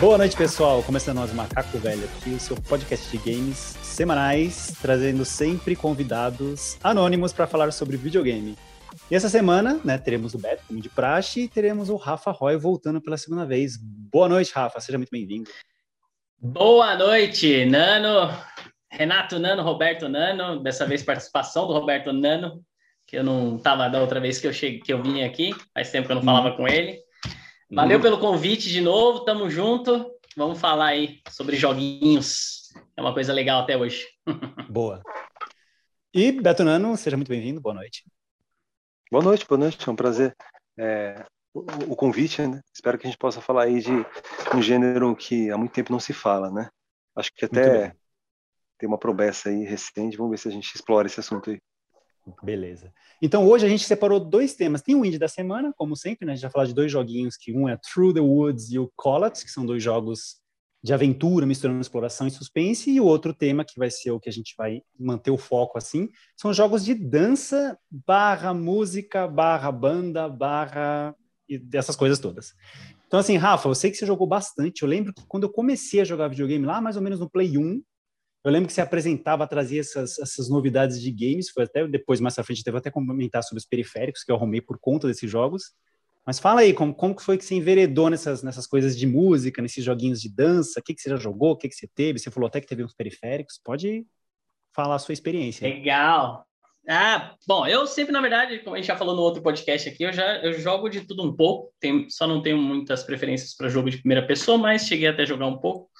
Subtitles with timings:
[0.00, 0.80] Boa noite, pessoal.
[0.84, 7.32] Começando nós Macaco Velho aqui, o seu podcast de games semanais, trazendo sempre convidados anônimos
[7.32, 8.56] para falar sobre videogame.
[9.10, 12.56] E essa semana, né, teremos o Beto, como de praxe, e teremos o Rafa Roy
[12.56, 13.76] voltando pela segunda vez.
[13.76, 14.78] Boa noite, Rafa.
[14.78, 15.50] Seja muito bem-vindo.
[16.38, 18.32] Boa noite, Nano.
[18.88, 20.62] Renato Nano, Roberto Nano.
[20.62, 22.62] Dessa vez participação do Roberto Nano,
[23.04, 25.52] que eu não estava da outra vez que eu cheguei, que eu vim aqui.
[25.74, 26.56] Faz tempo que eu não falava hum.
[26.56, 27.07] com ele.
[27.70, 28.02] Valeu hum.
[28.02, 30.10] pelo convite de novo, tamo junto.
[30.34, 32.72] Vamos falar aí sobre joguinhos.
[32.96, 34.06] É uma coisa legal até hoje.
[34.70, 35.02] Boa.
[36.14, 38.04] E Beto Nano, seja muito bem-vindo, boa noite.
[39.10, 40.34] Boa noite, boa noite, é um prazer.
[40.78, 41.60] É, o,
[41.92, 42.62] o, convite, né?
[42.72, 43.92] Espero que a gente possa falar aí de
[44.54, 46.70] um gênero que há muito tempo não se fala, né?
[47.14, 47.94] Acho que até
[48.78, 51.60] tem uma promessa aí recente, vamos ver se a gente explora esse assunto aí.
[52.42, 52.92] Beleza.
[53.20, 54.82] Então hoje a gente separou dois temas.
[54.82, 56.32] Tem o indie da semana, como sempre, né?
[56.32, 58.90] A gente vai falar de dois joguinhos, que um é Through the Woods e o
[58.96, 60.36] Collat, que são dois jogos
[60.82, 64.28] de aventura, misturando exploração e suspense, e o outro tema, que vai ser o que
[64.28, 70.28] a gente vai manter o foco assim, são jogos de dança barra música, barra banda,
[70.28, 71.14] barra
[71.48, 72.54] e dessas coisas todas.
[73.06, 76.00] Então assim, Rafa, eu sei que você jogou bastante, eu lembro que quando eu comecei
[76.00, 77.82] a jogar videogame lá, mais ou menos no Play 1,
[78.48, 82.38] eu lembro que você apresentava, trazia essas, essas novidades de games, foi até depois, mais
[82.38, 85.72] à frente, teve até comentar sobre os periféricos que eu arrumei por conta desses jogos.
[86.26, 89.84] Mas fala aí, como, como foi que você enveredou nessas, nessas coisas de música, nesses
[89.84, 90.80] joguinhos de dança?
[90.80, 91.52] O que, que você já jogou?
[91.52, 92.18] O que, que você teve?
[92.18, 93.58] Você falou até que teve uns periféricos.
[93.64, 94.06] Pode
[94.74, 95.66] falar a sua experiência.
[95.66, 96.46] Legal.
[96.88, 100.04] Ah, bom, eu sempre, na verdade, como a gente já falou no outro podcast aqui,
[100.04, 101.72] eu já eu jogo de tudo um pouco.
[101.78, 105.26] Tem, só não tenho muitas preferências para jogo de primeira pessoa, mas cheguei até a
[105.26, 105.90] jogar um pouco.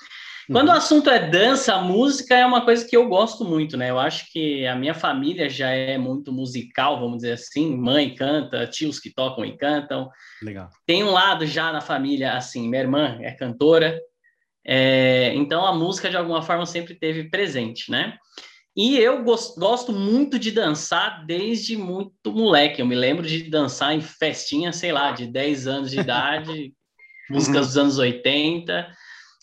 [0.50, 0.78] Quando o uhum.
[0.78, 3.90] assunto é dança, música é uma coisa que eu gosto muito, né?
[3.90, 7.76] Eu acho que a minha família já é muito musical, vamos dizer assim.
[7.76, 10.08] Mãe canta, tios que tocam e cantam.
[10.42, 10.70] Legal.
[10.86, 14.00] Tem um lado já na família, assim, minha irmã é cantora,
[14.66, 18.16] é, então a música de alguma forma sempre teve presente, né?
[18.74, 22.80] E eu gosto, gosto muito de dançar desde muito moleque.
[22.80, 26.72] Eu me lembro de dançar em festinha, sei lá, de 10 anos de idade,
[27.28, 28.88] músicas dos anos 80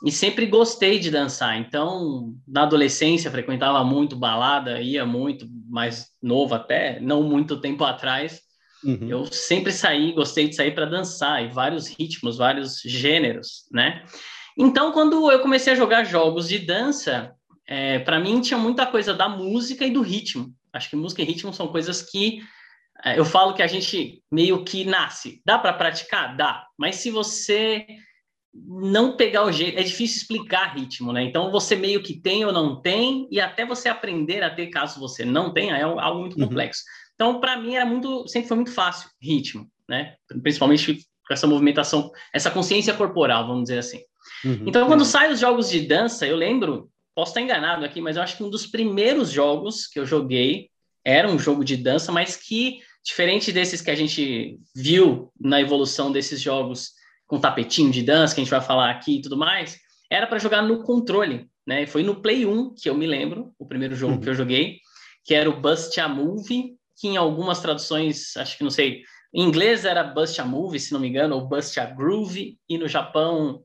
[0.04, 1.58] e sempre gostei de dançar.
[1.58, 8.42] Então, na adolescência, frequentava muito balada, ia muito, mais novo até, não muito tempo atrás.
[8.84, 9.08] Uhum.
[9.08, 14.06] Eu sempre saí, gostei de sair para dançar, e vários ritmos, vários gêneros, né?
[14.58, 17.34] Então, quando eu comecei a jogar jogos de dança,
[17.68, 20.54] é, para mim tinha muita coisa da música e do ritmo.
[20.72, 22.42] Acho que música e ritmo são coisas que
[23.04, 25.42] é, eu falo que a gente meio que nasce.
[25.46, 26.36] Dá para praticar?
[26.36, 26.66] Dá.
[26.78, 27.86] Mas se você
[28.68, 31.24] não pegar o jeito, é difícil explicar ritmo, né?
[31.24, 35.00] Então você meio que tem ou não tem, e até você aprender a ter, caso
[35.00, 36.48] você não tenha, é algo muito uhum.
[36.48, 36.84] complexo.
[37.16, 40.16] Então, para mim, era muito, sempre foi muito fácil ritmo, né?
[40.42, 44.00] Principalmente com essa movimentação, essa consciência corporal, vamos dizer assim.
[44.44, 44.64] Uhum.
[44.68, 45.06] Então, quando uhum.
[45.06, 48.44] saem os jogos de dança, eu lembro, posso estar enganado aqui, mas eu acho que
[48.44, 50.70] um dos primeiros jogos que eu joguei
[51.04, 56.12] era um jogo de dança, mas que, diferente desses que a gente viu na evolução
[56.12, 56.92] desses jogos
[57.28, 59.78] com tapetinho de dança, que a gente vai falar aqui e tudo mais,
[60.10, 61.86] era para jogar no controle, né?
[61.88, 64.20] Foi no Play 1 que eu me lembro, o primeiro jogo uhum.
[64.20, 64.80] que eu joguei,
[65.24, 69.02] que era o Bust a Movie, que em algumas traduções, acho que não sei,
[69.34, 72.78] em inglês era Bust a Movie, se não me engano, ou Bust a Groove, e
[72.78, 73.64] no Japão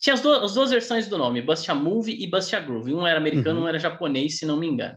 [0.00, 2.94] tinha as, duas, as duas versões do nome, Bust a Movie e Bust a Groove.
[2.94, 3.66] Um era americano, uhum.
[3.66, 4.96] um era japonês, se não me engano.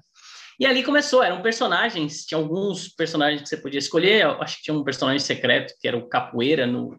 [0.59, 4.77] E ali começou, eram personagens, tinha alguns personagens que você podia escolher, acho que tinha
[4.77, 6.97] um personagem secreto, que era o Capoeira no,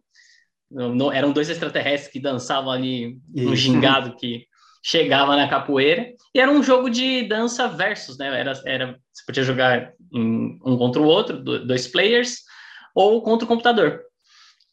[0.74, 4.46] no, eram dois extraterrestres que dançavam ali no gingado que
[4.82, 6.12] chegava na capoeira.
[6.34, 8.26] E era um jogo de dança versus, né?
[8.38, 12.40] Era, era, você podia jogar em, um contra o outro, dois players,
[12.94, 14.02] ou contra o computador.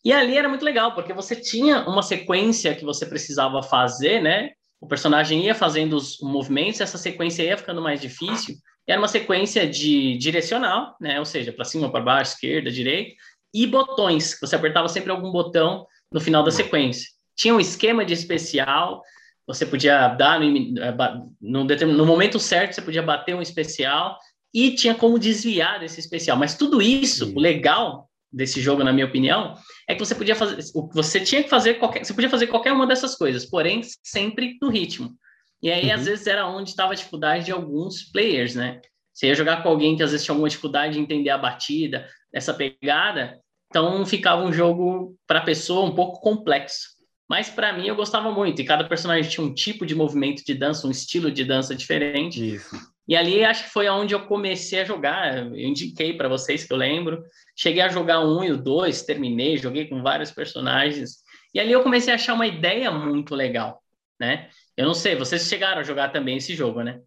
[0.03, 4.50] E ali era muito legal, porque você tinha uma sequência que você precisava fazer, né?
[4.81, 8.56] O personagem ia fazendo os movimentos, essa sequência ia ficando mais difícil.
[8.88, 11.19] Era uma sequência de direcional, né?
[11.19, 13.13] Ou seja, para cima, para baixo, esquerda, direita,
[13.53, 14.38] e botões.
[14.42, 17.08] Você apertava sempre algum botão no final da sequência.
[17.36, 19.02] Tinha um esquema de especial,
[19.48, 20.96] você podia dar no, eh,
[21.42, 24.18] no, no momento certo, você podia bater um especial
[24.54, 26.38] e tinha como desviar desse especial.
[26.38, 27.34] Mas tudo isso, Sim.
[27.36, 29.56] o legal desse jogo, na minha opinião,
[29.88, 30.58] é que você podia fazer,
[30.94, 34.69] você tinha que fazer qualquer, você podia fazer qualquer uma dessas coisas, porém sempre no
[34.69, 35.16] ritmo.
[35.62, 35.96] E aí uhum.
[35.96, 38.81] às vezes era onde estava a dificuldade de alguns players, né?
[39.13, 42.08] Você ia jogar com alguém que às vezes tinha alguma dificuldade de entender a batida,
[42.34, 43.40] essa pegada,
[43.71, 46.89] então ficava um jogo para a pessoa um pouco complexo.
[47.27, 50.53] Mas para mim eu gostava muito, e cada personagem tinha um tipo de movimento de
[50.53, 52.56] dança, um estilo de dança diferente.
[52.56, 52.75] Isso.
[53.07, 55.38] E ali acho que foi onde eu comecei a jogar.
[55.38, 57.23] Eu indiquei para vocês que eu lembro.
[57.56, 61.19] Cheguei a jogar um e o dois, terminei, joguei com vários personagens.
[61.53, 63.81] E ali eu comecei a achar uma ideia muito legal,
[64.19, 64.50] né?
[64.75, 67.00] Eu não sei, vocês chegaram a jogar também esse jogo, né?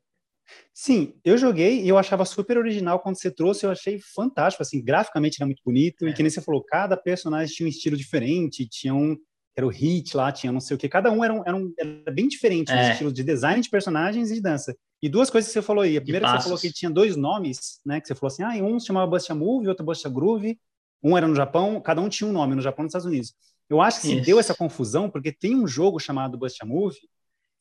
[0.73, 4.83] Sim, eu joguei e eu achava super original quando você trouxe, eu achei fantástico, assim,
[4.83, 6.11] graficamente era muito bonito, é.
[6.11, 9.17] e que nem você falou, cada personagem tinha um estilo diferente, tinha um,
[9.57, 11.73] era o hit lá, tinha não sei o que, cada um era, um, era, um,
[11.79, 12.87] era bem diferente é.
[12.87, 14.77] no estilo de design de personagens e de dança.
[15.01, 17.15] E duas coisas que você falou aí, a primeira que você falou que tinha dois
[17.15, 20.59] nomes, né, que você falou assim, ah, um se chamava Busta Move, outro Busta Groove,
[21.03, 23.35] um era no Japão, cada um tinha um nome, no Japão e nos Estados Unidos.
[23.69, 26.97] Eu acho que se deu essa confusão, porque tem um jogo chamado Busta Move,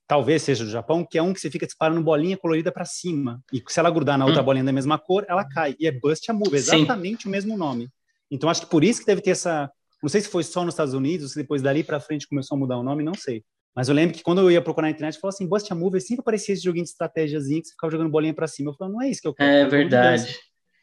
[0.08, 3.42] talvez seja do Japão, que é um que você fica disparando bolinha colorida para cima.
[3.52, 4.46] E se ela grudar na outra hum.
[4.46, 5.76] bolinha da mesma cor, ela cai.
[5.80, 7.30] E é Bust a Move, exatamente Sim.
[7.30, 7.90] o mesmo nome.
[8.30, 9.72] Então acho que por isso que deve ter essa.
[10.02, 12.60] Não sei se foi só nos Estados Unidos, se depois dali para frente começou a
[12.60, 13.44] mudar o nome, não sei.
[13.76, 15.76] Mas eu lembro que quando eu ia procurar na internet, eu falava assim, Bust a
[15.76, 18.70] Move, sempre aparecia esse joguinho de estratégiazinho que você ficava jogando bolinha para cima.
[18.70, 19.50] Eu falava, não é isso que eu quero.
[19.50, 20.38] É verdade.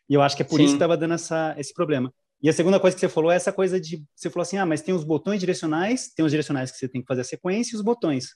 [0.08, 0.64] E eu acho que é por Sim.
[0.64, 2.12] isso que estava dando essa, esse problema.
[2.42, 4.02] E a segunda coisa que você falou é essa coisa de.
[4.16, 7.00] Você falou assim, ah, mas tem os botões direcionais, tem os direcionais que você tem
[7.02, 8.30] que fazer a sequência e os botões.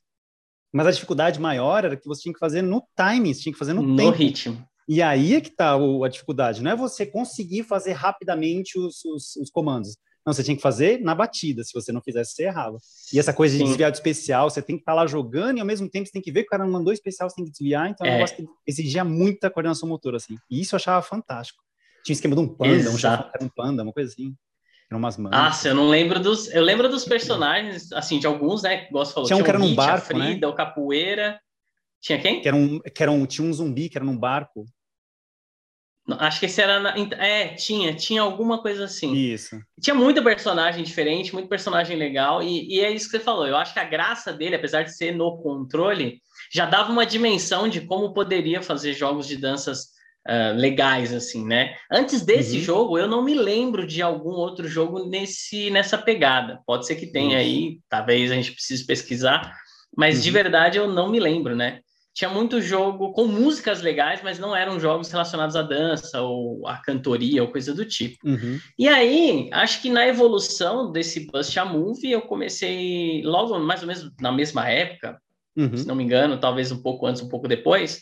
[0.74, 3.58] Mas a dificuldade maior era que você tinha que fazer no timing, você tinha que
[3.58, 4.10] fazer no, no tempo.
[4.10, 4.68] ritmo.
[4.88, 6.60] E aí é que está a dificuldade.
[6.60, 9.96] Não é você conseguir fazer rapidamente os, os, os, comandos.
[10.26, 11.62] Não, você tinha que fazer na batida.
[11.62, 12.76] Se você não fizesse, você errava.
[13.12, 13.68] E essa coisa de Sim.
[13.68, 16.12] desviar do especial, você tem que estar tá lá jogando e ao mesmo tempo você
[16.12, 17.88] tem que ver que o cara não mandou especial, você tem que desviar.
[17.88, 18.14] Então é é.
[18.14, 20.36] negócio que exigia muita coordenação motora, assim.
[20.50, 21.62] E isso eu achava fantástico.
[22.04, 23.28] Tinha esquema de um panda, Exato.
[23.28, 24.34] um era um panda, uma coisa assim.
[24.90, 25.32] Eram umas mãos.
[25.34, 26.48] Ah, eu não lembro dos.
[26.52, 28.86] Eu lembro dos personagens, assim, de alguns, né?
[28.90, 29.26] Você falou.
[29.26, 29.96] Tinha um que era num barco.
[29.96, 30.52] A Frida, né?
[30.52, 31.40] o Capoeira.
[32.00, 32.42] Tinha quem?
[32.42, 34.66] Que era um, que era um, tinha um zumbi que era num barco.
[36.18, 36.80] Acho que esse era.
[36.80, 39.14] Na, é, tinha, tinha alguma coisa assim.
[39.14, 39.58] Isso.
[39.80, 43.46] Tinha muito personagem diferente, muito personagem legal, e, e é isso que você falou.
[43.46, 46.20] Eu acho que a graça dele, apesar de ser no controle,
[46.52, 49.93] já dava uma dimensão de como poderia fazer jogos de danças
[50.28, 51.76] uh, legais, assim, né?
[51.90, 52.62] Antes desse uhum.
[52.62, 56.60] jogo, eu não me lembro de algum outro jogo nesse, nessa pegada.
[56.66, 57.42] Pode ser que tenha uhum.
[57.42, 59.54] aí, talvez a gente precise pesquisar,
[59.96, 60.22] mas uhum.
[60.22, 61.80] de verdade eu não me lembro, né?
[62.14, 66.76] Tinha muito jogo com músicas legais, mas não eram jogos relacionados à dança ou à
[66.76, 68.16] cantoria ou coisa do tipo.
[68.24, 68.60] Uhum.
[68.78, 73.88] E aí, acho que na evolução desse Bust a Movie, eu comecei logo mais ou
[73.88, 75.20] menos na mesma época,
[75.56, 75.76] uhum.
[75.76, 78.00] se não me engano, talvez um pouco antes, um pouco depois,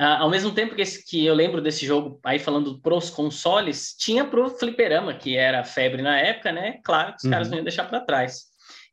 [0.00, 3.94] Uh, ao mesmo tempo que, esse, que eu lembro desse jogo, aí falando pros consoles,
[3.98, 6.80] tinha pro fliperama, que era febre na época, né?
[6.82, 7.30] Claro que os uhum.
[7.30, 8.44] caras não iam deixar para trás.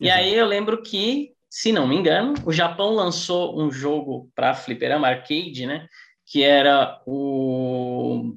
[0.02, 4.54] E aí eu lembro que, se não me engano, o Japão lançou um jogo para
[4.54, 5.88] fliperama arcade, né?
[6.26, 8.36] Que era o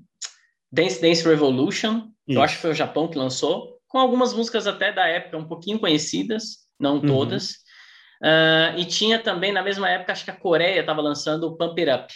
[0.70, 2.08] Dance Dance Revolution.
[2.28, 2.38] Isso.
[2.38, 5.49] Eu acho que foi o Japão que lançou, com algumas músicas até da época um
[5.49, 7.06] pouquinho conhecidas, não uhum.
[7.06, 7.55] todas.
[8.23, 11.81] Uh, e tinha também, na mesma época, acho que a Coreia estava lançando o Pump
[11.81, 12.14] It Up,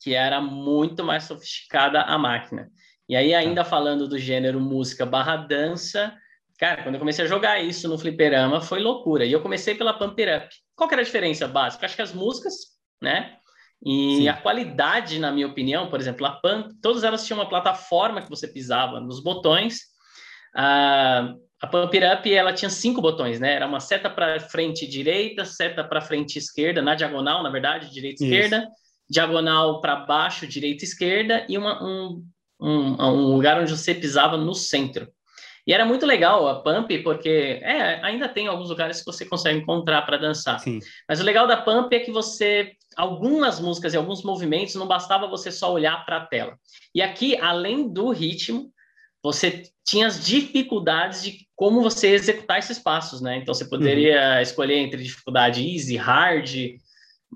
[0.00, 2.70] que era muito mais sofisticada a máquina.
[3.08, 3.70] E aí, ainda tá.
[3.70, 6.14] falando do gênero música barra dança,
[6.58, 9.24] cara, quando eu comecei a jogar isso no fliperama, foi loucura.
[9.24, 10.54] E eu comecei pela Pump It Up.
[10.74, 11.84] Qual que era a diferença básica?
[11.84, 12.54] Acho que as músicas,
[13.00, 13.36] né?
[13.84, 14.28] E Sim.
[14.28, 18.30] a qualidade, na minha opinião, por exemplo, a Pump, todas elas tinham uma plataforma que
[18.30, 19.80] você pisava nos botões.
[20.56, 23.52] A, a Pump It Up, ela tinha cinco botões, né?
[23.52, 28.24] Era uma seta para frente direita, seta para frente esquerda, na diagonal, na verdade, direita
[28.24, 28.68] e esquerda
[29.08, 32.24] diagonal para baixo, direita e esquerda, e uma, um,
[32.60, 35.08] um, um, lugar onde você pisava no centro.
[35.66, 39.60] E era muito legal a Pump, porque é, ainda tem alguns lugares que você consegue
[39.60, 40.60] encontrar para dançar.
[40.60, 40.78] Sim.
[41.08, 45.26] Mas o legal da Pump é que você, algumas músicas e alguns movimentos, não bastava
[45.26, 46.58] você só olhar para a tela.
[46.94, 48.70] E aqui, além do ritmo,
[49.22, 53.38] você tinha as dificuldades de como você executar esses passos, né?
[53.38, 54.40] Então você poderia uhum.
[54.42, 56.76] escolher entre dificuldade easy, hard,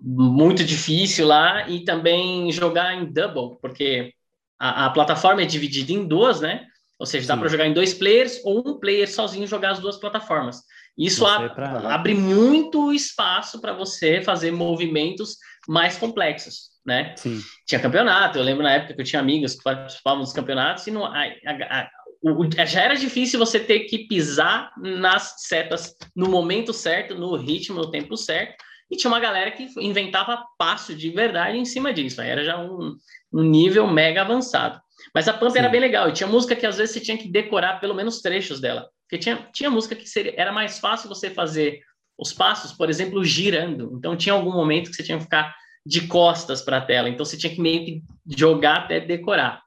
[0.03, 4.13] muito difícil lá e também jogar em double, porque
[4.59, 6.67] a, a plataforma é dividida em duas, né?
[6.99, 9.97] Ou seja, dá para jogar em dois players ou um player sozinho jogar as duas
[9.97, 10.63] plataformas.
[10.97, 11.95] Isso a, pra...
[11.95, 15.37] abre muito espaço para você fazer movimentos
[15.69, 17.15] mais complexos, né?
[17.17, 17.41] Sim.
[17.65, 20.91] Tinha campeonato, eu lembro na época que eu tinha amigos que participavam dos campeonatos e
[20.91, 21.89] não, a, a,
[22.21, 27.77] o, já era difícil você ter que pisar nas setas no momento certo, no ritmo,
[27.77, 28.57] no tempo certo,
[28.91, 32.21] e tinha uma galera que inventava passo de verdade em cima disso.
[32.21, 32.97] Aí era já um,
[33.33, 34.81] um nível mega avançado.
[35.15, 35.59] Mas a Pump Sim.
[35.59, 36.09] era bem legal.
[36.09, 38.89] E tinha música que às vezes você tinha que decorar pelo menos trechos dela.
[39.03, 41.81] Porque tinha, tinha música que seria, era mais fácil você fazer
[42.17, 43.93] os passos, por exemplo, girando.
[43.97, 45.55] Então tinha algum momento que você tinha que ficar
[45.85, 47.09] de costas para a tela.
[47.09, 48.03] Então você tinha que meio que
[48.37, 49.63] jogar até decorar.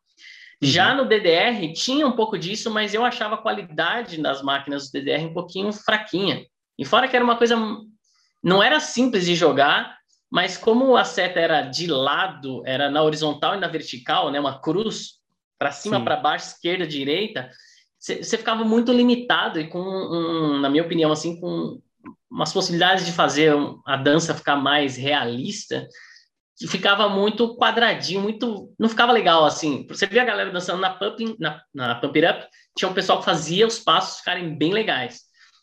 [0.61, 0.69] Uhum.
[0.69, 4.99] Já no DDR tinha um pouco disso, mas eu achava a qualidade das máquinas do
[4.99, 6.43] DDR um pouquinho fraquinha.
[6.77, 7.55] E fora que era uma coisa
[8.43, 9.97] não era simples de jogar,
[10.29, 14.59] mas como a seta era de lado, era na horizontal e na vertical, né, uma
[14.59, 15.19] cruz
[15.59, 17.51] para cima, para baixo, esquerda, direita,
[17.99, 21.79] você ficava muito limitado e com, um, na minha opinião, assim, com
[22.31, 23.53] umas possibilidades de fazer
[23.85, 25.87] a dança ficar mais realista,
[26.57, 28.73] que ficava muito quadradinho, muito.
[28.79, 29.85] Não ficava legal assim.
[29.87, 33.19] Você via a galera dançando na Pump, na, na Pump It Up, tinha um pessoal
[33.19, 35.21] que fazia os passos ficarem bem legais.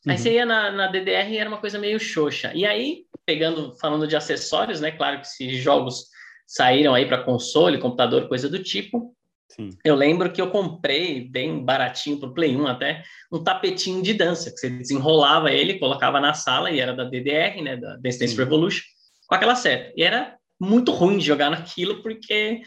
[0.08, 0.22] Aí uhum.
[0.22, 2.52] você ia na, na DDR e era uma coisa meio xoxa.
[2.54, 4.90] E aí, pegando, falando de acessórios, né?
[4.90, 6.06] Claro que esses jogos
[6.46, 9.14] saíram aí para console, computador, coisa do tipo.
[9.48, 9.70] Sim.
[9.84, 14.14] Eu lembro que eu comprei, bem baratinho para o Play 1 até, um tapetinho de
[14.14, 18.18] dança, que você desenrolava ele, colocava na sala, e era da DDR, né, da Dance
[18.18, 18.84] Dance Revolution,
[19.26, 19.92] com aquela seta.
[19.96, 22.60] E era muito ruim de jogar naquilo, porque,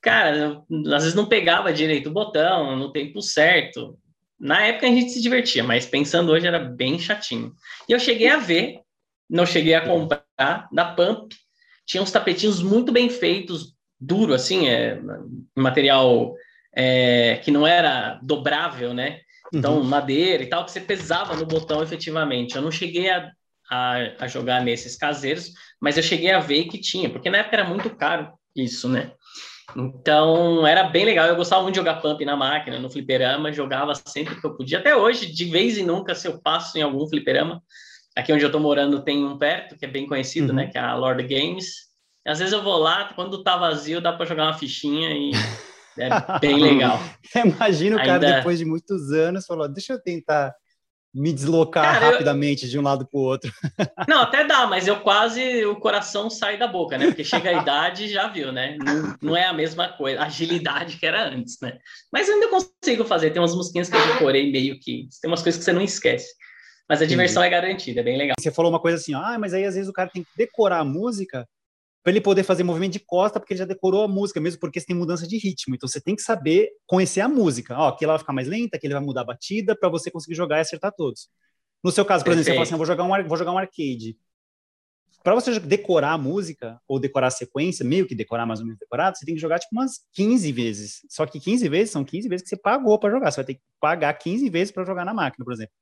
[0.00, 0.60] cara,
[0.94, 3.98] às vezes não pegava direito o botão, no tempo certo.
[4.40, 7.52] Na época a gente se divertia, mas pensando hoje era bem chatinho.
[7.86, 8.80] E eu cheguei a ver,
[9.28, 10.24] não cheguei a comprar,
[10.72, 11.34] da Pump,
[11.84, 14.98] tinha uns tapetinhos muito bem feitos, duro, assim, é,
[15.54, 16.34] material
[16.74, 19.20] é, que não era dobrável, né?
[19.52, 19.84] Então, uhum.
[19.84, 22.54] madeira e tal, que você pesava no botão efetivamente.
[22.54, 23.30] Eu não cheguei a,
[23.68, 27.56] a, a, jogar nesses caseiros, mas eu cheguei a ver que tinha, porque na época
[27.56, 29.12] era muito caro isso, né?
[29.76, 31.26] Então, era bem legal.
[31.26, 34.78] Eu gostava muito de jogar pump na máquina, no fliperama, jogava sempre que eu podia.
[34.78, 37.62] Até hoje, de vez em nunca, se eu passo em algum fliperama,
[38.16, 40.56] aqui onde eu tô morando tem um perto, que é bem conhecido, uhum.
[40.56, 40.66] né?
[40.66, 41.90] Que é a Lord Games.
[42.26, 45.32] Às vezes eu vou lá, quando tá vazio, dá para jogar uma fichinha e
[45.98, 46.98] é bem legal.
[47.34, 48.36] Imagina o cara, Ainda...
[48.36, 50.54] depois de muitos anos, falou: deixa eu tentar
[51.12, 52.70] me deslocar cara, rapidamente eu...
[52.70, 53.52] de um lado para o outro.
[54.08, 57.06] Não, até dá, mas eu quase o coração sai da boca, né?
[57.06, 58.76] Porque chega a idade já viu, né?
[58.78, 61.78] Não, não é a mesma coisa, agilidade que era antes, né?
[62.12, 63.30] Mas eu ainda consigo fazer.
[63.30, 65.08] Tem umas musiquinhas que eu decorei meio que.
[65.20, 66.32] Tem umas coisas que você não esquece.
[66.88, 68.34] Mas a diversão é garantida, é bem legal.
[68.38, 70.80] Você falou uma coisa assim, ah, mas aí às vezes o cara tem que decorar
[70.80, 71.46] a música
[72.02, 74.80] para ele poder fazer movimento de costa, porque ele já decorou a música, mesmo porque
[74.80, 75.74] você tem mudança de ritmo.
[75.74, 77.76] Então você tem que saber conhecer a música.
[77.78, 80.10] Ó, que ela vai ficar mais lenta, que ele vai mudar a batida para você
[80.10, 81.28] conseguir jogar e acertar todos.
[81.84, 82.48] No seu caso, por Perfeito.
[82.48, 84.16] exemplo, você fala assim, vou jogar um, vou jogar um arcade.
[85.22, 88.78] Para você decorar a música ou decorar a sequência, meio que decorar mais ou menos
[88.78, 91.00] decorado, você tem que jogar tipo umas 15 vezes.
[91.10, 93.30] Só que 15 vezes são 15 vezes que você pagou para jogar.
[93.30, 95.74] Você vai ter que pagar 15 vezes para jogar na máquina, por exemplo.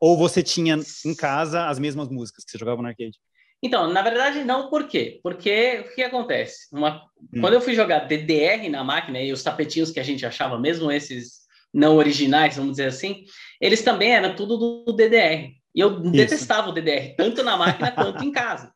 [0.00, 3.18] Ou você tinha em casa as mesmas músicas que você jogava no arcade.
[3.62, 5.18] Então, na verdade, não, por quê?
[5.22, 6.68] Porque o que acontece?
[6.72, 7.02] Uma,
[7.34, 7.40] hum.
[7.40, 10.92] Quando eu fui jogar DDR na máquina e os tapetinhos que a gente achava, mesmo
[10.92, 13.24] esses não originais, vamos dizer assim,
[13.60, 15.52] eles também eram tudo do DDR.
[15.74, 16.10] E eu Isso.
[16.10, 18.72] detestava o DDR, tanto na máquina quanto em casa.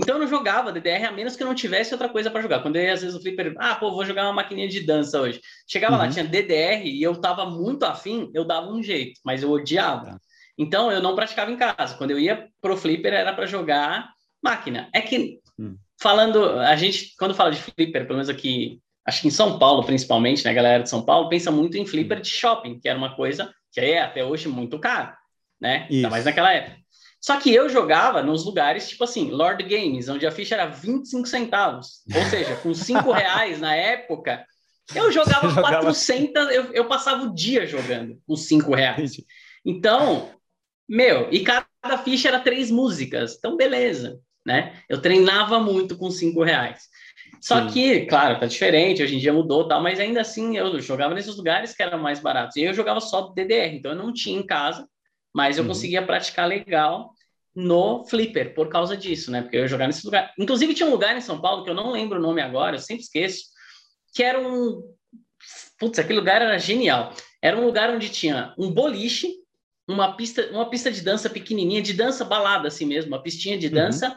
[0.00, 2.60] Então eu não jogava DDR a menos que eu não tivesse outra coisa para jogar.
[2.60, 5.20] Quando eu ia, às vezes, o flipper, ah, pô, vou jogar uma maquininha de dança
[5.20, 5.40] hoje.
[5.68, 6.00] Chegava uhum.
[6.00, 10.06] lá, tinha DDR e eu tava muito afim, eu dava um jeito, mas eu odiava.
[10.06, 10.20] Tá.
[10.56, 11.96] Então eu não praticava em casa.
[11.96, 14.10] Quando eu ia pro flipper era para jogar
[14.42, 14.88] máquina.
[14.92, 15.76] É que, hum.
[16.00, 19.84] falando, a gente, quando fala de flipper, pelo menos aqui, acho que em São Paulo,
[19.84, 22.22] principalmente, né, galera de São Paulo, pensa muito em flipper hum.
[22.22, 25.12] de shopping, que era uma coisa que é até hoje muito caro,
[25.60, 25.86] né?
[25.88, 25.96] Isso.
[25.96, 26.80] Ainda mais naquela época.
[27.20, 31.28] Só que eu jogava nos lugares, tipo assim, Lord Games, onde a ficha era 25
[31.28, 32.00] centavos.
[32.14, 34.44] Ou seja, com 5 reais na época,
[34.94, 35.82] eu jogava, jogava...
[35.82, 39.12] 400, eu, eu passava o dia jogando com 5 reais.
[39.64, 40.30] Então,
[40.88, 43.36] meu, e cada ficha era três músicas.
[43.36, 44.80] Então, beleza né?
[44.88, 46.88] Eu treinava muito com cinco reais.
[47.40, 47.72] Só Sim.
[47.72, 51.36] que, claro, tá diferente, hoje em dia mudou tal, mas ainda assim eu jogava nesses
[51.36, 52.56] lugares que eram mais baratos.
[52.56, 54.86] E eu jogava só DDR, então eu não tinha em casa,
[55.34, 55.68] mas eu uhum.
[55.68, 57.12] conseguia praticar legal
[57.54, 59.42] no Flipper por causa disso, né?
[59.42, 60.32] Porque eu ia jogar nesse lugar.
[60.38, 62.80] Inclusive tinha um lugar em São Paulo que eu não lembro o nome agora, eu
[62.80, 63.44] sempre esqueço,
[64.14, 64.82] que era um
[65.78, 67.14] Putz, aquele lugar era genial.
[67.42, 69.28] Era um lugar onde tinha um boliche
[69.92, 73.68] uma pista, uma pista de dança pequenininha, de dança balada assim mesmo, uma pistinha de
[73.68, 74.14] dança, uhum.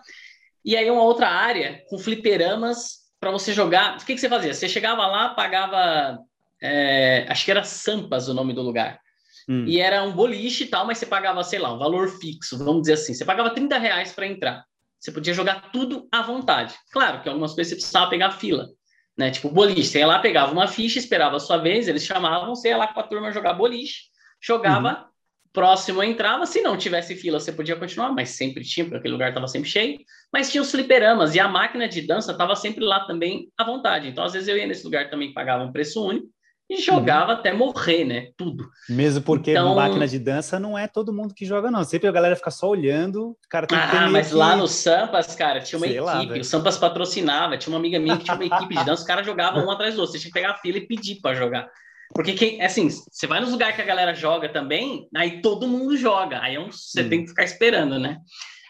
[0.64, 3.98] e aí uma outra área com fliperamas para você jogar.
[3.98, 4.54] O que, que você fazia?
[4.54, 6.20] Você chegava lá, pagava,
[6.62, 9.00] é, acho que era Sampas o nome do lugar.
[9.48, 9.66] Hum.
[9.68, 12.82] E era um boliche e tal, mas você pagava, sei lá, um valor fixo, vamos
[12.82, 13.14] dizer assim.
[13.14, 14.64] Você pagava 30 reais para entrar.
[15.00, 16.74] Você podia jogar tudo à vontade.
[16.92, 18.70] Claro que algumas coisas você precisava pegar fila.
[19.18, 19.32] Né?
[19.32, 22.70] Tipo, boliche, você ia lá, pegava uma ficha, esperava a sua vez, eles chamavam, você
[22.70, 24.04] ia lá com a turma jogar boliche,
[24.42, 25.13] jogava, uhum
[25.54, 29.30] próximo entrava, se não tivesse fila, você podia continuar, mas sempre tinha, porque aquele lugar
[29.30, 30.00] estava sempre cheio.
[30.32, 34.08] Mas tinha os fliperamas e a máquina de dança estava sempre lá também à vontade.
[34.08, 36.28] Então, às vezes, eu ia nesse lugar também pagava um preço único
[36.70, 37.40] e jogava uhum.
[37.40, 38.28] até morrer, né?
[38.36, 38.68] Tudo.
[38.90, 39.76] Mesmo porque então...
[39.76, 41.84] máquina de dança não é todo mundo que joga, não.
[41.84, 44.36] Sempre a galera fica só olhando, o cara tem ah, que mas que...
[44.36, 48.00] lá no Sampas, cara, tinha uma Sei equipe, lá, o Sampas patrocinava, tinha uma amiga
[48.00, 50.20] minha que tinha uma equipe de dança, os caras jogavam um atrás do outro, você
[50.20, 51.70] tinha que pegar a fila e pedir para jogar.
[52.14, 55.98] Porque quem, assim, você vai nos lugares que a galera joga também, aí todo mundo
[55.98, 56.40] joga.
[56.42, 57.10] Aí é um, você hum.
[57.10, 58.20] tem que ficar esperando, né?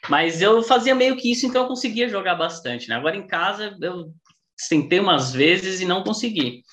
[0.10, 2.96] Mas eu fazia meio que isso, então eu conseguia jogar bastante, né?
[2.96, 4.14] Agora em casa eu
[4.70, 6.64] tentei umas vezes e não consegui.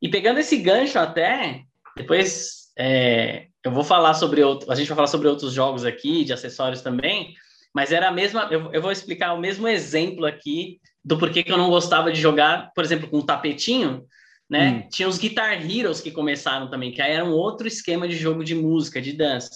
[0.00, 1.62] E pegando esse gancho até,
[1.96, 6.24] depois é, eu vou falar sobre outro, a gente vai falar sobre outros jogos aqui,
[6.24, 7.34] de acessórios também,
[7.74, 11.52] mas era a mesma, eu, eu vou explicar o mesmo exemplo aqui do porquê que
[11.52, 14.04] eu não gostava de jogar, por exemplo, com um tapetinho,
[14.48, 14.70] né?
[14.70, 14.88] Hum.
[14.90, 18.44] Tinha os Guitar Heroes que começaram também, que aí era um outro esquema de jogo
[18.44, 19.50] de música, de dança.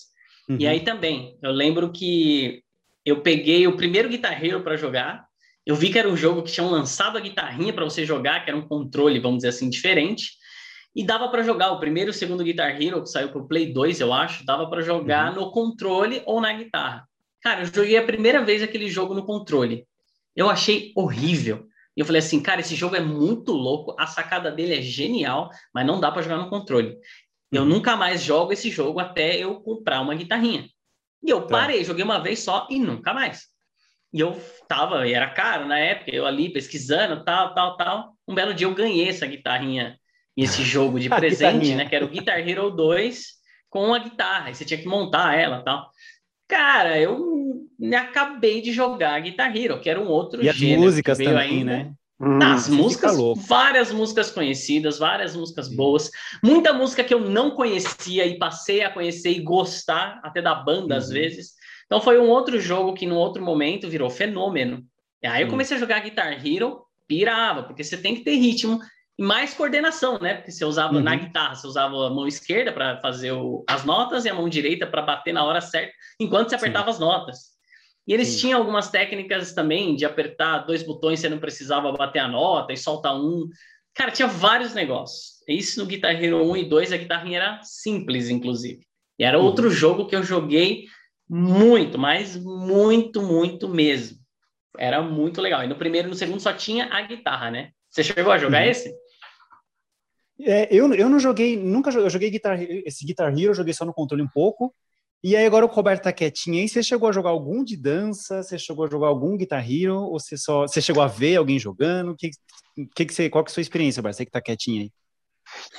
[0.49, 0.57] Uhum.
[0.59, 2.63] E aí também, eu lembro que
[3.05, 5.25] eu peguei o primeiro Guitar Hero para jogar,
[5.65, 8.51] eu vi que era um jogo que tinham lançado a guitarrinha para você jogar, que
[8.51, 10.33] era um controle, vamos dizer assim, diferente.
[10.95, 13.47] E dava para jogar o primeiro e o segundo Guitar Hero, que saiu para o
[13.47, 15.45] Play 2, eu acho, dava para jogar uhum.
[15.45, 17.07] no controle ou na guitarra.
[17.41, 19.87] Cara, eu joguei a primeira vez aquele jogo no controle.
[20.35, 21.67] Eu achei horrível.
[22.01, 25.51] E eu falei assim, cara, esse jogo é muito louco, a sacada dele é genial,
[25.75, 26.97] mas não dá para jogar no controle.
[27.53, 27.69] Eu uhum.
[27.69, 30.67] nunca mais jogo esse jogo até eu comprar uma guitarrinha.
[31.23, 31.49] E eu tá.
[31.49, 33.49] parei, joguei uma vez só e nunca mais.
[34.15, 34.35] E eu
[34.67, 38.15] tava, e era caro na época, eu ali pesquisando, tal, tal, tal.
[38.27, 39.99] Um belo dia eu ganhei essa guitarrinha
[40.35, 41.85] e esse jogo de presente, né?
[41.87, 43.27] Que era o Guitar Hero 2
[43.69, 44.49] com a guitarra.
[44.49, 45.91] E você tinha que montar ela tal.
[46.51, 50.81] Cara, eu me acabei de jogar Guitar Hero, que era um outro e gênero.
[50.81, 51.65] as músicas também, ainda.
[51.65, 51.93] né?
[52.21, 53.17] Hum, As músicas,
[53.47, 56.11] várias músicas conhecidas, várias músicas boas,
[56.43, 60.95] muita música que eu não conhecia e passei a conhecer e gostar até da banda
[60.95, 60.99] uhum.
[60.99, 61.53] às vezes.
[61.87, 64.85] Então foi um outro jogo que no outro momento virou fenômeno.
[65.23, 65.51] E aí eu hum.
[65.51, 68.81] comecei a jogar Guitar Hero, pirava, porque você tem que ter ritmo
[69.21, 70.37] e mais coordenação, né?
[70.37, 71.03] Porque você usava uhum.
[71.03, 74.49] na guitarra, você usava a mão esquerda para fazer o, as notas e a mão
[74.49, 76.91] direita para bater na hora certa, enquanto você apertava Sim.
[76.93, 77.39] as notas.
[78.09, 78.39] E eles Sim.
[78.39, 82.79] tinham algumas técnicas também de apertar dois botões, você não precisava bater a nota e
[82.79, 83.47] soltar um.
[83.95, 85.43] Cara, tinha vários negócios.
[85.47, 88.81] Isso no Guitar Hero 1 e 2, a guitarrinha era simples, inclusive.
[89.19, 89.45] E era uhum.
[89.45, 90.87] outro jogo que eu joguei
[91.29, 94.17] muito, mas muito, muito mesmo.
[94.79, 95.63] Era muito legal.
[95.63, 97.73] E no primeiro e no segundo só tinha a guitarra, né?
[97.91, 98.71] Você chegou a jogar uhum.
[98.71, 98.91] esse?
[100.45, 103.75] É, eu, eu não joguei, nunca joguei, eu joguei guitar, esse Guitar Hero, eu joguei
[103.75, 104.75] só no controle um pouco.
[105.23, 108.43] E aí agora o Roberto tá quietinho aí, você chegou a jogar algum de dança?
[108.43, 109.97] Você chegou a jogar algum Guitar Hero?
[109.97, 112.17] Ou você só, você chegou a ver alguém jogando?
[112.17, 112.31] Que,
[112.95, 114.17] que, que você, qual que é a sua experiência, Roberto?
[114.17, 114.93] Você que tá quietinho aí.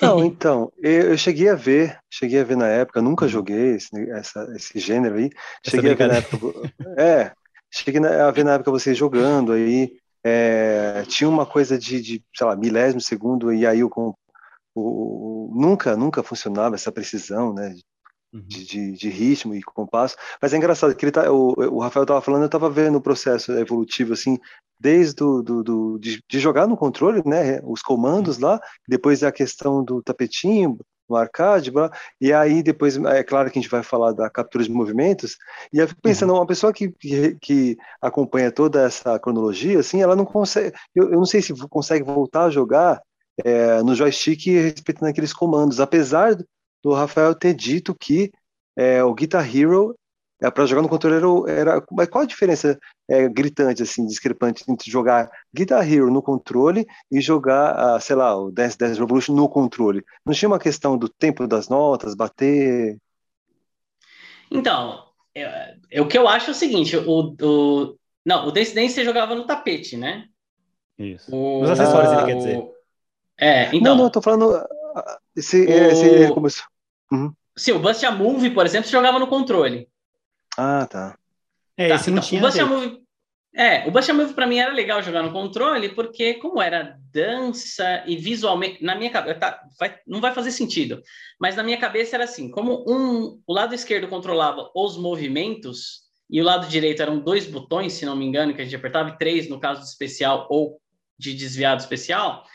[0.02, 3.32] Não, então, eu, cheguei a ver, cheguei a ver na época, nunca uhum.
[3.32, 5.30] joguei esse, essa, esse gênero aí.
[5.66, 6.74] Cheguei a ver na época.
[6.98, 7.32] É,
[7.72, 9.98] cheguei a ver na época vocês jogando aí.
[10.24, 13.90] É, tinha uma coisa de, de, sei lá, milésimo segundo, e aí o,
[14.76, 17.74] o, nunca, nunca funcionava essa precisão, né?
[18.34, 18.44] Uhum.
[18.48, 20.16] De, de, de, ritmo e compasso.
[20.42, 23.02] Mas é engraçado que ele tá, o, o Rafael estava falando, eu estava vendo o
[23.02, 24.40] processo evolutivo assim,
[24.80, 28.44] desde do, do, do de, de, jogar no controle, né, os comandos uhum.
[28.44, 30.78] lá, depois a questão do tapetinho,
[31.10, 31.72] no arcade,
[32.22, 35.36] e aí depois, é claro que a gente vai falar da captura de movimentos,
[35.74, 36.40] e eu fico pensando, uhum.
[36.40, 41.18] uma pessoa que, que, que, acompanha toda essa cronologia, assim, ela não consegue, eu, eu
[41.18, 43.02] não sei se consegue voltar a jogar
[43.44, 46.36] é, no joystick respeitando aqueles comandos, apesar
[46.84, 48.32] do Rafael ter dito que
[48.76, 49.96] é, o Guitar Hero
[50.42, 54.64] é, para jogar no controle era, era, mas qual a diferença é, gritante assim discrepante
[54.68, 59.48] entre jogar Guitar Hero no controle e jogar sei lá o Dance Dance Revolution no
[59.48, 60.04] controle?
[60.26, 62.98] Não tinha uma questão do tempo das notas bater?
[64.50, 68.74] Então é, é o que eu acho é o seguinte o, o não o Dance
[68.74, 70.26] Dance você jogava no tapete né?
[70.98, 71.34] Isso.
[71.36, 72.71] O, os acessórios ele quer dizer
[73.42, 74.64] é então não não eu tô falando
[75.36, 75.70] esse, o...
[75.70, 76.66] esse começou
[77.12, 77.34] Uhum.
[77.58, 79.88] Sim, o Bust a Move, por exemplo, você jogava no controle.
[80.58, 81.18] Ah, tá.
[81.76, 82.42] É, tá, esse então, não tinha.
[82.42, 83.02] O Bust a Move,
[83.54, 86.98] é, o Bust a Move para mim era legal jogar no controle, porque como era
[87.12, 91.02] dança e visualmente, na minha cabeça, tá, vai, não vai fazer sentido,
[91.40, 96.40] mas na minha cabeça era assim, como um, o lado esquerdo controlava os movimentos e
[96.40, 99.18] o lado direito eram dois botões, se não me engano, que a gente apertava, e
[99.18, 100.80] três no caso do especial ou
[101.20, 102.46] de desviado especial,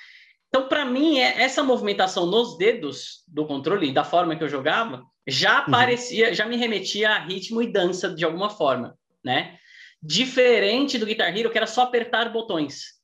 [0.48, 5.04] então, para mim, é, essa movimentação nos dedos do controle, da forma que eu jogava,
[5.26, 5.70] já uhum.
[5.70, 9.58] parecia, já me remetia a ritmo e dança de alguma forma, né?
[10.02, 12.96] Diferente do Guitar Hero, que era só apertar botões.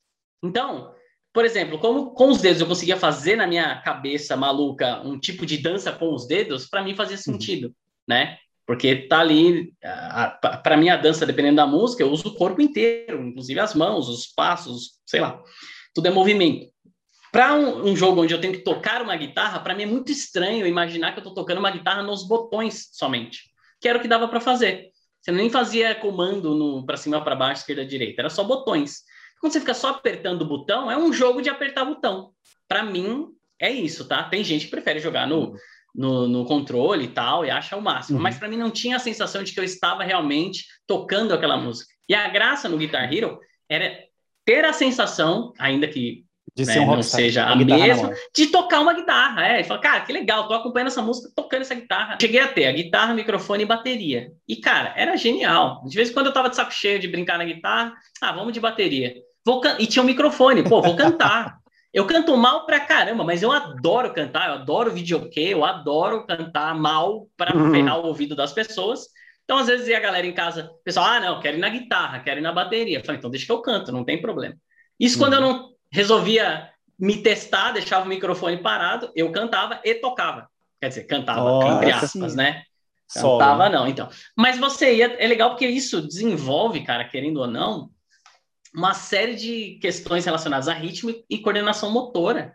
[0.42, 0.94] Então,
[1.32, 5.44] por exemplo, como com os dedos eu conseguia fazer na minha cabeça maluca um tipo
[5.44, 7.22] de dança com os dedos, para mim fazia uhum.
[7.22, 7.74] sentido, uhum.
[8.08, 8.38] né?
[8.64, 9.74] Porque tá ali,
[10.62, 14.08] para mim a dança, dependendo da música, eu uso o corpo inteiro, inclusive as mãos,
[14.08, 15.42] os passos, sei lá,
[15.92, 16.71] tudo é movimento.
[17.32, 20.12] Para um, um, jogo onde eu tenho que tocar uma guitarra, para mim é muito
[20.12, 23.44] estranho imaginar que eu estou tocando uma guitarra nos botões somente,
[23.80, 24.90] que era o que dava para fazer.
[25.18, 29.00] Você nem fazia comando para cima, para baixo, esquerda, direita, era só botões.
[29.40, 32.32] Quando você fica só apertando o botão, é um jogo de apertar botão.
[32.68, 34.24] Para mim, é isso, tá?
[34.24, 35.56] Tem gente que prefere jogar no,
[35.94, 38.18] no, no controle e tal, e acha o máximo.
[38.18, 38.22] Uhum.
[38.22, 41.90] Mas para mim não tinha a sensação de que eu estava realmente tocando aquela música.
[42.06, 43.40] E a graça no Guitar Hero
[43.70, 43.98] era
[44.44, 46.72] ter a sensação, ainda que De né?
[46.74, 49.46] ser um não seja a mesma, de tocar uma guitarra.
[49.46, 52.18] É, e fala, cara, que legal, tô acompanhando essa música, tocando essa guitarra.
[52.20, 54.30] Cheguei a ter a guitarra, microfone e bateria.
[54.46, 55.82] E, cara, era genial.
[55.86, 58.52] De vez em quando eu tava de saco cheio de brincar na guitarra, ah, vamos
[58.52, 59.14] de bateria.
[59.44, 59.76] Vou can...
[59.78, 61.56] E tinha um microfone, pô, vou cantar.
[61.92, 66.74] Eu canto mal pra caramba, mas eu adoro cantar, eu adoro videokê, eu adoro cantar
[66.74, 67.70] mal para uhum.
[67.70, 69.08] ferrar o ouvido das pessoas.
[69.44, 72.40] Então, às vezes, a galera em casa, pessoal, ah, não, quero ir na guitarra, quero
[72.40, 72.96] ir na bateria.
[72.96, 74.54] Eu falei, então deixa que eu canto, não tem problema.
[74.98, 75.24] Isso uhum.
[75.24, 80.48] quando eu não resolvia me testar, deixava o microfone parado, eu cantava e tocava.
[80.80, 82.36] Quer dizer, cantava, oh, entre aspas, sim.
[82.36, 82.62] né?
[83.12, 84.08] Cantava, não, então.
[84.36, 87.90] Mas você ia, é legal porque isso desenvolve, cara, querendo ou não,
[88.74, 92.52] uma série de questões relacionadas a ritmo e coordenação motora.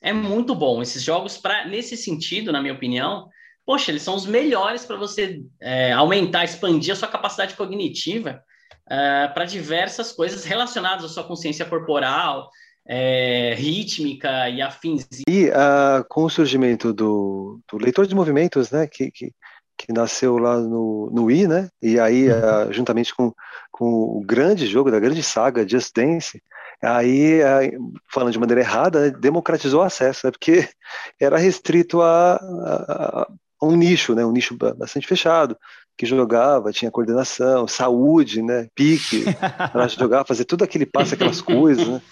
[0.00, 0.80] É muito bom.
[0.80, 3.28] Esses jogos, pra, nesse sentido, na minha opinião,
[3.64, 8.40] poxa, eles são os melhores para você é, aumentar, expandir a sua capacidade cognitiva
[8.88, 12.48] é, para diversas coisas relacionadas à sua consciência corporal,
[12.88, 15.06] é, rítmica e afins.
[15.28, 19.32] E uh, com o surgimento do, do leitor de movimentos, né, que, que,
[19.76, 23.32] que nasceu lá no, no Wii, né, e aí uh, juntamente com,
[23.72, 26.40] com o grande jogo da grande saga Just Dance,
[26.80, 30.68] aí, uh, falando de maneira errada, democratizou o acesso, né, porque
[31.20, 35.56] era restrito a, a, a um nicho, né, um nicho bastante fechado,
[35.98, 39.24] que jogava, tinha coordenação, saúde, né, pique,
[39.72, 42.02] para jogar, fazer tudo aquele passe, aquelas coisas, né.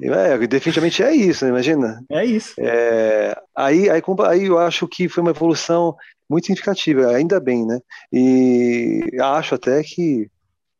[0.00, 1.50] É, definitivamente é isso, né?
[1.50, 2.04] imagina.
[2.10, 2.54] É isso.
[2.58, 5.96] É, aí, aí, aí eu acho que foi uma evolução
[6.28, 7.78] muito significativa, ainda bem, né?
[8.12, 10.28] E acho até que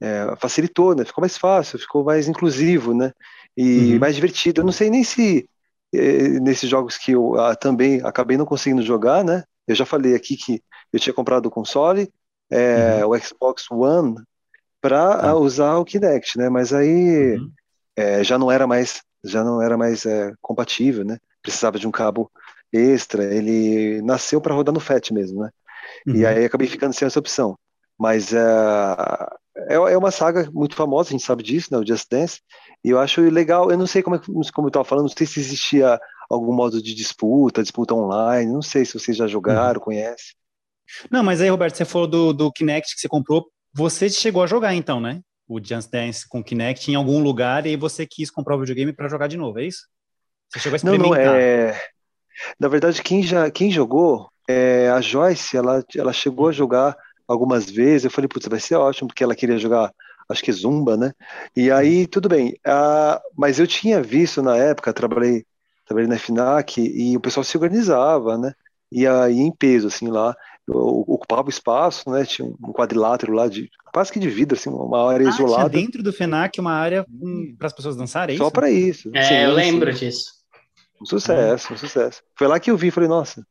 [0.01, 1.05] é, facilitou, né?
[1.05, 3.13] Ficou mais fácil, ficou mais inclusivo, né?
[3.57, 3.99] E uhum.
[4.01, 4.61] mais divertido.
[4.61, 5.49] Eu não sei nem se
[5.95, 9.45] é, nesses jogos que eu ah, também acabei não conseguindo jogar, né?
[9.67, 10.61] Eu já falei aqui que
[10.93, 12.11] eu tinha comprado o console,
[12.51, 13.11] é, uhum.
[13.11, 14.17] o Xbox One,
[14.81, 15.37] para ah.
[15.37, 16.49] usar o Kinect, né?
[16.49, 17.51] Mas aí uhum
[17.97, 21.19] é, já não era mais já não era mais é, compatível, né?
[21.43, 22.31] Precisava de um cabo
[22.73, 23.35] extra.
[23.35, 25.51] Ele nasceu para rodar no FAT mesmo, né?
[26.07, 26.17] Uhum.
[26.17, 27.59] E aí acabei ficando sem essa opção.
[27.99, 28.45] Mas é,
[29.69, 31.79] é, é, uma saga muito famosa, a gente sabe disso, né?
[31.79, 32.41] O Just Dance.
[32.85, 33.71] E eu acho legal.
[33.71, 34.21] Eu não sei como, é,
[34.53, 38.53] como eu estava falando, não sei se existia algum modo de disputa, disputa online.
[38.53, 39.85] Não sei se vocês já jogaram, uhum.
[39.85, 40.35] conhecem.
[41.11, 43.47] Não, mas aí, Roberto, você falou do, do Kinect que você comprou.
[43.73, 45.21] Você chegou a jogar, então, né?
[45.49, 49.09] O Just Dance com Kinect em algum lugar e você quis comprar o videogame para
[49.09, 49.87] jogar de novo, é isso?
[50.51, 51.19] Você chegou a experimentar?
[51.19, 51.81] Não, não, é...
[52.59, 57.71] Na verdade, quem, já, quem jogou, é, a Joyce, ela, ela chegou a jogar algumas
[57.71, 59.93] vezes, eu falei, putz, vai ser ótimo, porque ela queria jogar,
[60.29, 61.13] acho que Zumba, né?
[61.57, 62.51] E aí, tudo bem.
[62.67, 65.45] Uh, mas eu tinha visto na época, trabalhei,
[65.87, 68.53] trabalhei na FINAC, e o pessoal se organizava, né?
[68.91, 72.25] E aí em peso, assim, lá ocupava o espaço, né?
[72.25, 75.69] Tinha um quadrilátero lá de quase que de vidro, assim, uma área ah, isolada.
[75.69, 77.07] dentro do FENAC uma área
[77.59, 79.11] para as pessoas dançarem, é Só para isso.
[79.15, 79.57] É, sim, eu sim.
[79.57, 80.33] lembro disso.
[81.01, 82.23] Um sucesso, um sucesso.
[82.35, 83.47] Foi lá que eu vi, falei, nossa.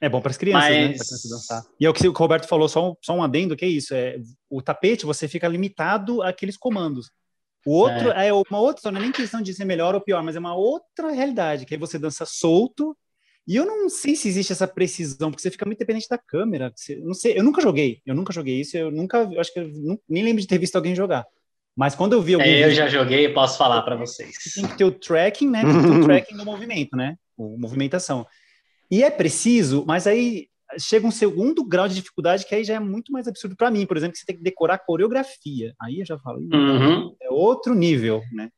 [0.00, 0.90] É bom para as crianças, né, Mas...
[0.90, 0.96] né?
[0.96, 1.62] Para criança dançar.
[1.78, 3.94] E é o que o Roberto falou, só um, só um adendo, que é isso,
[3.94, 4.16] é
[4.48, 7.10] o tapete você fica limitado àqueles comandos.
[7.66, 10.22] O outro é, é uma outra, não é nem questão de ser melhor ou pior,
[10.22, 12.96] mas é uma outra realidade, que aí você dança solto
[13.50, 16.72] e eu não sei se existe essa precisão, porque você fica muito dependente da câmera.
[16.72, 19.58] Você, não sei, eu nunca joguei, eu nunca joguei isso, eu nunca, eu acho que
[19.58, 19.68] eu
[20.08, 21.26] nem lembro de ter visto alguém jogar.
[21.76, 24.36] Mas quando eu vi algum é, eu já joguei e posso falar para vocês.
[24.54, 25.62] Tem que ter o tracking, né?
[25.62, 27.16] Tem que ter o tracking do movimento, né?
[27.36, 28.24] O movimentação.
[28.88, 30.46] E é preciso, mas aí
[30.78, 33.84] chega um segundo grau de dificuldade que aí já é muito mais absurdo para mim,
[33.84, 35.74] por exemplo, que você tem que decorar coreografia.
[35.82, 37.16] Aí eu já falo, uhum.
[37.20, 38.48] é outro nível, né?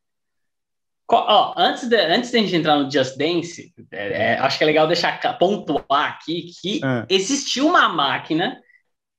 [1.09, 4.63] Ó, antes, de, antes de a gente entrar no Just Dance, é, é, acho que
[4.63, 7.05] é legal deixar pontuar aqui que é.
[7.09, 8.57] existiu uma máquina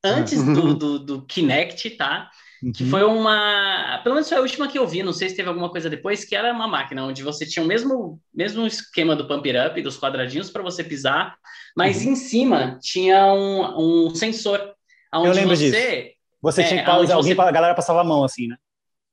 [0.02, 0.52] antes é.
[0.52, 2.30] do, do, do, Kinect, tá?
[2.62, 2.72] Uhum.
[2.72, 4.00] Que foi uma.
[4.02, 6.24] Pelo menos foi a última que eu vi, não sei se teve alguma coisa depois,
[6.24, 9.98] que era uma máquina onde você tinha o mesmo, mesmo esquema do Pump Up, dos
[9.98, 11.36] quadradinhos para você pisar,
[11.76, 12.12] mas uhum.
[12.12, 14.72] em cima tinha um, um sensor.
[15.12, 16.14] Onde eu lembro você, disso.
[16.42, 17.40] Você tinha que pausar, alguém, você...
[17.40, 18.56] a galera passava a mão assim, né?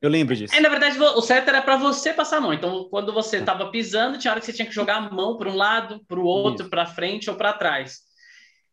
[0.01, 0.55] Eu lembro disso.
[0.55, 2.53] É, na verdade, o certo era para você passar a mão.
[2.53, 5.47] Então, quando você estava pisando, tinha hora que você tinha que jogar a mão para
[5.47, 7.99] um lado, para o outro, para frente ou para trás.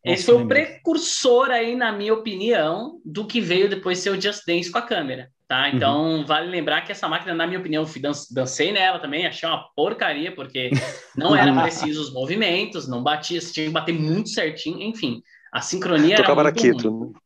[0.04, 4.20] Nossa, Esse foi o precursor aí, na minha opinião, do que veio depois ser o
[4.20, 5.68] Just Dance com a câmera, tá?
[5.68, 6.24] Então, uhum.
[6.24, 10.32] vale lembrar que essa máquina, na minha opinião, eu dancei nela também, achei uma porcaria,
[10.34, 10.70] porque
[11.14, 15.20] não era preciso os movimentos, não batia, você tinha que bater muito certinho, enfim.
[15.52, 17.08] A sincronia Tocava era muito ruim.
[17.08, 17.20] Né?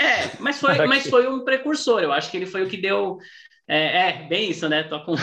[0.00, 2.02] É, mas foi, mas foi um precursor.
[2.02, 3.18] Eu acho que ele foi o que deu.
[3.68, 4.84] É, é bem isso, né?
[4.84, 5.16] Toca um,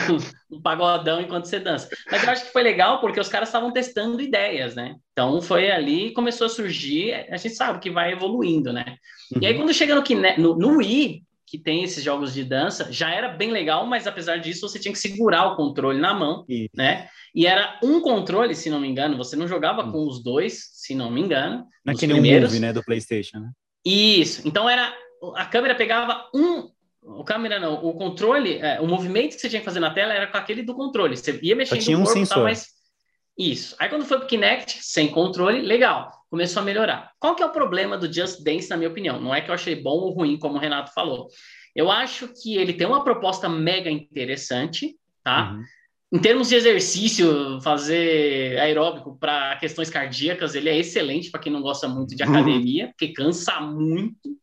[0.52, 1.88] um, pagodão enquanto você dança.
[2.12, 4.96] Mas eu acho que foi legal porque os caras estavam testando ideias, né?
[5.12, 7.14] Então foi ali e começou a surgir.
[7.30, 8.98] A gente sabe que vai evoluindo, né?
[9.34, 9.42] Uhum.
[9.42, 9.60] E aí, uhum.
[9.60, 10.04] quando chega no,
[10.38, 14.38] no, no Wii, que tem esses jogos de dança, já era bem legal, mas apesar
[14.38, 16.72] disso, você tinha que segurar o controle na mão, Isso.
[16.76, 17.08] né?
[17.36, 20.96] E era um controle, se não me engano, você não jogava com os dois, se
[20.96, 21.64] não me engano.
[21.86, 22.50] Naquele primeiros.
[22.50, 23.52] Move, né, do PlayStation, né?
[23.86, 24.48] Isso.
[24.48, 24.94] Então era
[25.36, 26.72] a câmera pegava um
[27.06, 30.14] o câmera não, o controle, é, o movimento que você tinha que fazer na tela
[30.14, 31.18] era com aquele do controle.
[31.18, 32.36] Você ia mexendo tinha um corpo, sensor.
[32.36, 32.68] Tal, mas
[33.38, 33.76] isso.
[33.80, 37.12] Aí quando foi pro Kinect, sem controle, legal, começou a melhorar.
[37.20, 39.20] Qual que é o problema do Just Dance, na minha opinião?
[39.20, 41.28] Não é que eu achei bom ou ruim, como o Renato falou.
[41.76, 45.52] Eu acho que ele tem uma proposta mega interessante, tá?
[45.52, 45.64] Uhum.
[46.14, 51.62] Em termos de exercício, fazer aeróbico para questões cardíacas, ele é excelente para quem não
[51.62, 54.38] gosta muito de academia, porque cansa muito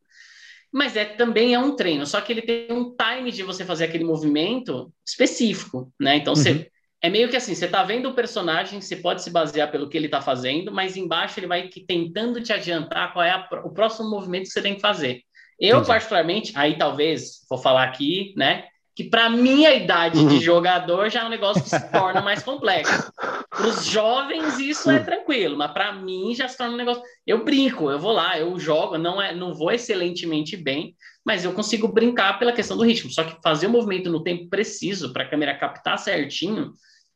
[0.73, 3.85] mas é também é um treino, só que ele tem um time de você fazer
[3.85, 6.17] aquele movimento específico, né?
[6.17, 6.65] Então você uhum.
[7.03, 9.97] é meio que assim, você tá vendo o personagem, você pode se basear pelo que
[9.97, 14.09] ele tá fazendo, mas embaixo ele vai tentando te adiantar qual é a, o próximo
[14.09, 15.23] movimento que você tem que fazer.
[15.59, 15.89] Eu Entendi.
[15.89, 18.65] particularmente, aí talvez vou falar aqui, né?
[19.01, 20.41] Que para minha idade de uhum.
[20.41, 23.11] jogador já é um negócio que se torna mais complexo.
[23.49, 27.03] Para os jovens isso é tranquilo, mas para mim já se torna um negócio.
[27.27, 31.53] Eu brinco, eu vou lá, eu jogo, não é, não vou excelentemente bem, mas eu
[31.55, 33.11] consigo brincar pela questão do ritmo.
[33.11, 36.73] Só que fazer o movimento no tempo preciso para a câmera captar certinho,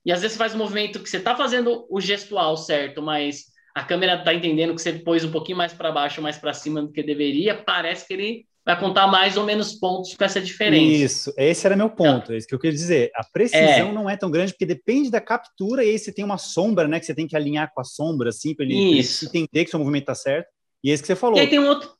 [0.07, 3.44] e às vezes você faz um movimento que você está fazendo o gestual certo, mas
[3.75, 6.81] a câmera está entendendo que você pôs um pouquinho mais para baixo, mais para cima
[6.81, 11.05] do que deveria, parece que ele vai contar mais ou menos pontos com essa diferença.
[11.05, 13.11] Isso, esse era meu ponto, é isso que eu queria dizer.
[13.14, 13.92] A precisão é.
[13.92, 16.98] não é tão grande, porque depende da captura, e aí você tem uma sombra, né,
[16.98, 19.79] que você tem que alinhar com a sombra, assim, para ele, ele, entender que seu
[19.79, 20.48] movimento tá certo.
[20.83, 21.37] E esse que você falou.
[21.37, 21.90] E aí tem um outro.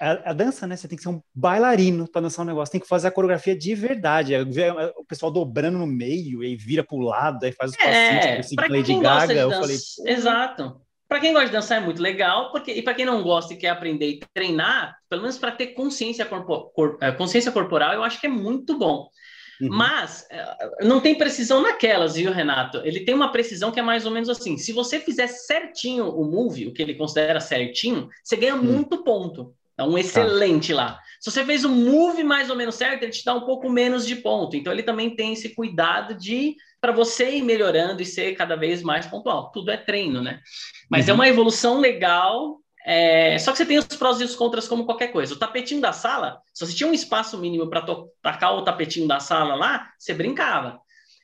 [0.00, 0.76] A, a dança, né?
[0.76, 3.56] Você tem que ser um bailarino para dançar um negócio, tem que fazer a coreografia
[3.56, 4.34] de verdade.
[4.96, 8.72] O pessoal dobrando no meio, e vira pro lado, aí faz os é, passinhos, tipo,
[8.72, 9.34] Lady Gaga.
[9.34, 10.80] Eu falei, Exato.
[11.12, 13.56] Para quem gosta de dançar é muito legal, porque e para quem não gosta e
[13.58, 18.02] quer aprender e treinar, pelo menos para ter consciência, corpo, cor, é, consciência corporal, eu
[18.02, 19.10] acho que é muito bom.
[19.60, 19.68] Uhum.
[19.68, 22.80] Mas é, não tem precisão naquelas, viu, Renato?
[22.82, 26.24] Ele tem uma precisão que é mais ou menos assim: se você fizer certinho o
[26.24, 28.62] move, o que ele considera certinho, você ganha uhum.
[28.62, 29.54] muito ponto.
[29.76, 30.76] É um excelente tá.
[30.76, 31.00] lá.
[31.20, 34.06] Se você fez o move mais ou menos certo, ele te dá um pouco menos
[34.06, 34.56] de ponto.
[34.56, 38.82] Então ele também tem esse cuidado de para você ir melhorando e ser cada vez
[38.82, 39.52] mais pontual.
[39.52, 40.40] Tudo é treino, né?
[40.90, 41.18] Mas é uhum.
[41.18, 42.58] é uma evolução legal.
[42.84, 43.38] É...
[43.38, 45.32] Só que você tem os prós e os contras como qualquer coisa.
[45.32, 47.86] O tapetinho da sala, se você tinha um espaço mínimo para
[48.20, 50.80] tacar o tapetinho da sala lá, você brincava.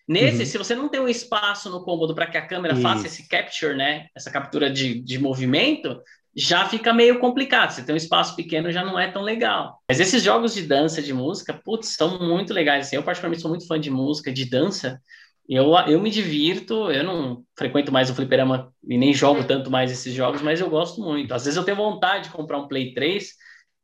[0.07, 0.47] Nesse, uhum.
[0.47, 2.83] se você não tem um espaço no cômodo para que a câmera Isso.
[2.83, 4.07] faça esse capture, né?
[4.14, 6.01] Essa captura de, de movimento,
[6.37, 7.73] já fica meio complicado.
[7.73, 9.83] Se tem um espaço pequeno, já não é tão legal.
[9.88, 12.87] Mas esses jogos de dança, de música, putz, são muito legais.
[12.87, 15.03] Assim, eu, particularmente, sou muito fã de música, de dança.
[15.48, 19.90] Eu, eu me divirto, eu não frequento mais o fliperama e nem jogo tanto mais
[19.90, 21.32] esses jogos, mas eu gosto muito.
[21.32, 23.32] Às vezes eu tenho vontade de comprar um Play 3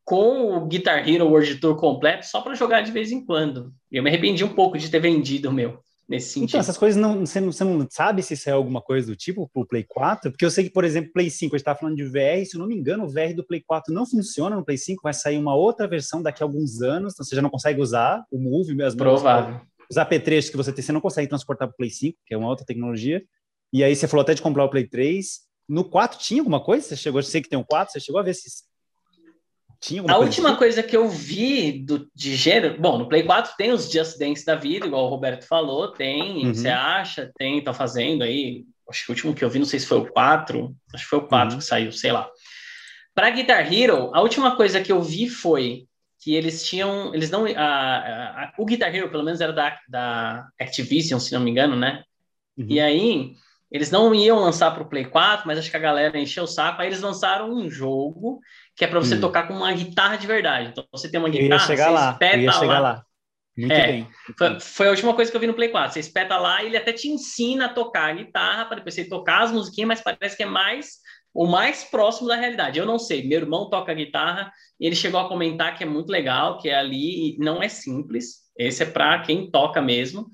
[0.04, 3.72] com o Guitar Hero World Tour completo só para jogar de vez em quando.
[3.90, 6.48] E eu me arrependi um pouco de ter vendido o meu nesse então, sentido.
[6.50, 9.16] Então, essas coisas não você, não você não sabe se isso é alguma coisa do
[9.16, 10.32] tipo pro Play 4?
[10.32, 12.56] Porque eu sei que, por exemplo, Play 5, a gente tá falando de VR, se
[12.56, 15.14] eu não me engano, o VR do Play 4 não funciona no Play 5, vai
[15.14, 18.38] sair uma outra versão daqui a alguns anos, então você já não consegue usar o
[18.38, 18.98] Move mesmo.
[18.98, 22.34] Provável os apetrechos que você tem, você não consegue transportar para o Play 5, que
[22.34, 23.22] é uma outra tecnologia.
[23.72, 25.40] E aí você falou até de comprar o Play 3.
[25.68, 26.86] No 4 tinha alguma coisa?
[26.86, 28.48] Você chegou, eu sei que tem um 4, você chegou a ver se
[29.80, 30.58] tinha alguma A coisa última assim?
[30.58, 34.44] coisa que eu vi do, de gênero, bom, no Play 4 tem os Just Dance
[34.44, 36.54] da vida, igual o Roberto falou, tem, uhum.
[36.54, 38.64] você acha, tem, tá fazendo aí.
[38.88, 41.10] Acho que o último que eu vi, não sei se foi o 4, acho que
[41.10, 41.58] foi o 4 uhum.
[41.58, 42.30] que saiu, sei lá.
[43.14, 45.86] Para Guitar Hero, a última coisa que eu vi foi
[46.24, 49.78] que eles tinham, eles não, a, a, a, o Guitar Hero pelo menos era da,
[49.86, 52.02] da Activision, se não me engano, né?
[52.56, 52.66] Uhum.
[52.66, 53.34] E aí
[53.70, 56.46] eles não iam lançar para o Play 4, mas acho que a galera encheu o
[56.46, 56.80] saco.
[56.80, 58.40] Aí eles lançaram um jogo
[58.74, 59.20] que é para você uhum.
[59.20, 60.70] tocar com uma guitarra de verdade.
[60.70, 62.78] Então você tem uma guitarra, você lá, espeta lá.
[62.78, 63.04] lá.
[63.54, 64.08] Muito é, bem.
[64.38, 65.92] Foi, foi, a última coisa que eu vi no Play 4.
[65.92, 69.04] Você espeta lá e ele até te ensina a tocar a guitarra para depois você
[69.04, 71.00] tocar as musiquinhas, mas parece que é mais
[71.34, 72.78] o mais próximo da realidade.
[72.78, 76.08] Eu não sei, meu irmão toca guitarra e ele chegou a comentar que é muito
[76.08, 78.44] legal, que é ali não é simples.
[78.56, 80.28] Esse é para quem toca mesmo.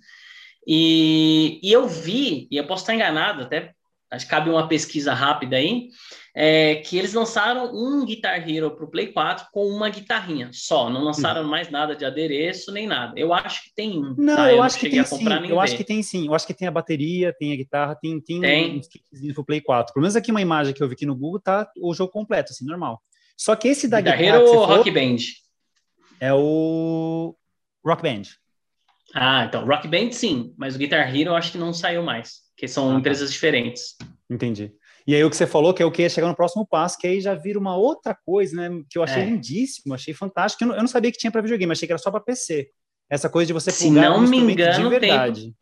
[0.67, 3.73] E, e, eu vi, e eu posso estar enganado, até
[4.11, 5.89] acho que cabe uma pesquisa rápida aí,
[6.35, 10.89] é, que eles lançaram um Guitar Hero para o Play 4 com uma guitarrinha só,
[10.89, 13.19] não lançaram mais nada de adereço nem nada.
[13.19, 14.15] Eu acho que tem um.
[14.17, 14.51] Não, tá?
[14.51, 15.25] eu, eu, acho que tem sim.
[15.25, 15.59] Eu ver.
[15.59, 16.27] acho que tem sim.
[16.27, 18.79] Eu acho que tem a bateria, tem a guitarra, tem, tem, tem.
[18.79, 19.93] uns kitzinhos para o Play 4.
[19.93, 22.53] Pelo menos aqui uma imagem que eu vi aqui no Google tá o jogo completo,
[22.53, 23.03] assim, normal.
[23.37, 25.17] Só que esse da Guitar, guitarra Hero ou Rock Band?
[26.21, 27.35] É o
[27.85, 28.23] Rock Band.
[29.15, 32.43] Ah, então, Rock Band sim, mas o Guitar Hero eu acho que não saiu mais,
[32.57, 32.99] que são ah, tá.
[32.99, 33.33] empresas tá.
[33.33, 33.97] diferentes.
[34.31, 34.73] Entendi.
[35.07, 36.97] E aí o que você falou que é o que ia chegar no próximo passo,
[36.97, 38.83] que aí já vira uma outra coisa, né?
[38.89, 39.27] Que eu achei é.
[39.27, 40.63] lindíssimo, achei fantástico.
[40.63, 42.71] Eu não, eu não sabia que tinha para videogame, achei que era só para PC.
[43.11, 45.43] Essa coisa de você se não um me engano, de verdade.
[45.43, 45.55] Tem...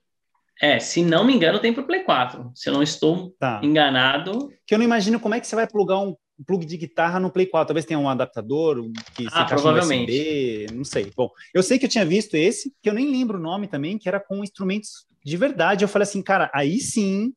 [0.61, 2.51] É, se não me engano, tem para o Play 4.
[2.55, 3.61] Se eu não estou tá.
[3.63, 4.51] enganado.
[4.67, 6.15] Que eu não imagino como é que você vai plugar um
[6.47, 7.69] plug de guitarra no Play 4.
[7.69, 10.11] Talvez tenha um adaptador que ah, provavelmente.
[10.11, 11.11] USB, não sei.
[11.17, 13.97] Bom, eu sei que eu tinha visto esse, que eu nem lembro o nome também,
[13.97, 15.85] que era com instrumentos de verdade.
[15.85, 17.33] Eu falei assim, cara, aí sim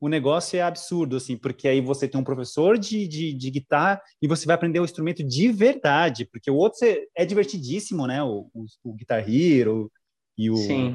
[0.00, 4.00] o negócio é absurdo, assim, porque aí você tem um professor de, de, de, guitarra
[4.22, 6.78] e você vai aprender o instrumento de verdade, porque o outro
[7.16, 8.22] é divertidíssimo, né?
[8.22, 9.90] O, o, o Guitar Hero
[10.36, 10.54] e o,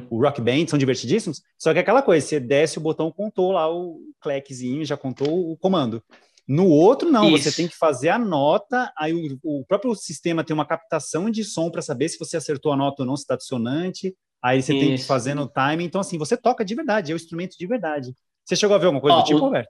[0.10, 3.52] o, Rock Band são divertidíssimos, só que é aquela coisa, você desce o botão, contou
[3.52, 6.02] lá o clequezinho, já contou o comando.
[6.48, 7.44] No outro, não, Isso.
[7.44, 11.44] você tem que fazer a nota, aí o, o próprio sistema tem uma captação de
[11.44, 14.74] som para saber se você acertou a nota ou não, se está dissonante, aí você
[14.74, 14.86] Isso.
[14.86, 17.68] tem que fazer no time, então assim, você toca de verdade, é o instrumento de
[17.68, 18.14] verdade.
[18.46, 19.44] Você chegou a ver alguma coisa do tipo, o...
[19.44, 19.70] Roberto?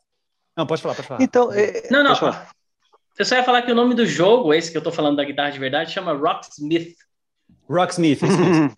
[0.56, 1.22] Não, pode falar, pode falar.
[1.22, 1.88] Então, é...
[1.90, 2.14] não, não.
[3.18, 5.24] Eu só ia falar que o nome do jogo, esse que eu tô falando da
[5.24, 6.96] guitarra de verdade, chama Rocksmith.
[7.70, 8.78] Rocksmith, é isso mesmo.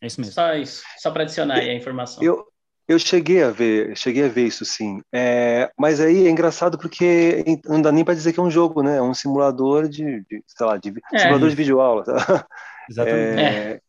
[0.00, 0.34] É isso mesmo.
[0.34, 2.22] Só isso, só para adicionar aí a informação.
[2.22, 2.44] Eu,
[2.86, 5.00] eu cheguei a ver, cheguei a ver isso sim.
[5.12, 8.82] É, mas aí é engraçado porque não dá nem para dizer que é um jogo,
[8.82, 8.98] né?
[8.98, 11.18] É um simulador de, de sei lá, de é.
[11.18, 12.04] simulador de videoaula.
[12.04, 12.46] Tá?
[12.88, 13.40] Exatamente.
[13.40, 13.80] É,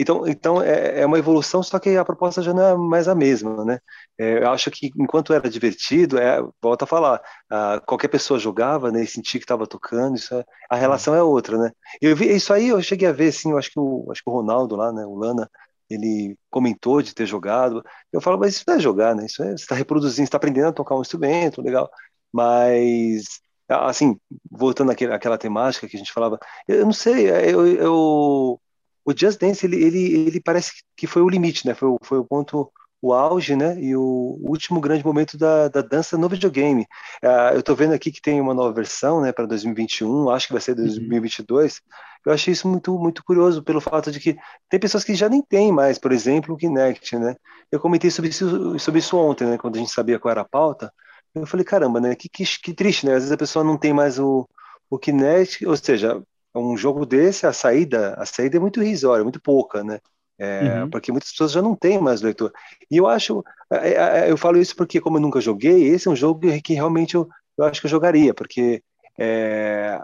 [0.00, 3.14] então, então é, é, uma evolução, só que a proposta já não é mais a
[3.14, 3.78] mesma, né?
[4.18, 7.20] É, eu acho que enquanto era divertido, é, volta a falar,
[7.86, 11.58] qualquer pessoa jogava, né, e sentia que estava tocando, isso é, a relação é outra,
[11.58, 11.70] né?
[12.00, 14.30] Eu vi isso aí, eu cheguei a ver, sim, eu acho que o, acho que
[14.30, 15.50] o Ronaldo lá, né, o Lana,
[15.90, 17.84] ele comentou de ter jogado.
[18.12, 19.26] Eu falo, mas isso não é jogar, né?
[19.26, 21.90] Isso é, você está reproduzindo, está aprendendo a tocar um instrumento, legal.
[22.32, 24.18] Mas assim,
[24.50, 28.60] voltando àquela temática que a gente falava, eu não sei, eu, eu
[29.04, 31.74] o Just Dance ele, ele, ele parece que foi o limite, né?
[31.74, 32.70] Foi, o, foi o ponto,
[33.02, 33.80] o auge, né?
[33.80, 36.82] E o último grande momento da, da dança no videogame.
[37.22, 39.32] Uh, eu estou vendo aqui que tem uma nova versão, né?
[39.32, 41.74] Para 2021, acho que vai ser 2022.
[41.74, 41.80] Uhum.
[42.26, 44.36] Eu achei isso muito muito curioso pelo fato de que
[44.68, 47.34] tem pessoas que já nem têm mais, por exemplo, o Kinect, né?
[47.72, 49.58] Eu comentei sobre isso, sobre isso ontem, né?
[49.58, 50.92] Quando a gente sabia qual era a pauta.
[51.34, 52.14] Eu falei, caramba, né?
[52.14, 53.12] Que, que, que triste, né?
[53.12, 54.48] Às vezes a pessoa não tem mais o,
[54.90, 56.20] o Kinect, ou seja,
[56.54, 60.00] um jogo desse, a saída, a saída é muito irrisória, muito pouca, né?
[60.38, 60.90] É, uhum.
[60.90, 62.50] Porque muitas pessoas já não têm mais leitor.
[62.90, 66.08] E eu acho, é, é, é, eu falo isso porque como eu nunca joguei, esse
[66.08, 68.82] é um jogo que realmente eu, eu acho que eu jogaria, porque
[69.18, 70.00] é,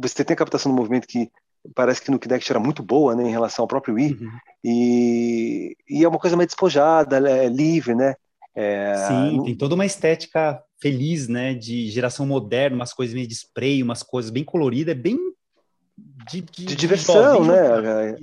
[0.00, 1.28] você tem a captação do movimento que
[1.74, 4.30] parece que no Kinect era muito boa, né, em relação ao próprio Wii, uhum.
[4.62, 8.14] e, e, é uma coisa mais despojada, é livre, né?
[8.54, 13.34] É, Sim, tem toda uma estética feliz, né, de geração moderna, umas coisas meio de
[13.34, 15.18] spray, umas coisas bem coloridas, é bem
[15.96, 18.16] de, de, de diversão, né?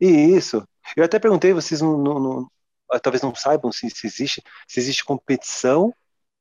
[0.00, 0.66] E isso.
[0.96, 2.50] Eu até perguntei, vocês não, não, não
[3.02, 5.94] talvez não saibam se, se, existe, se existe competição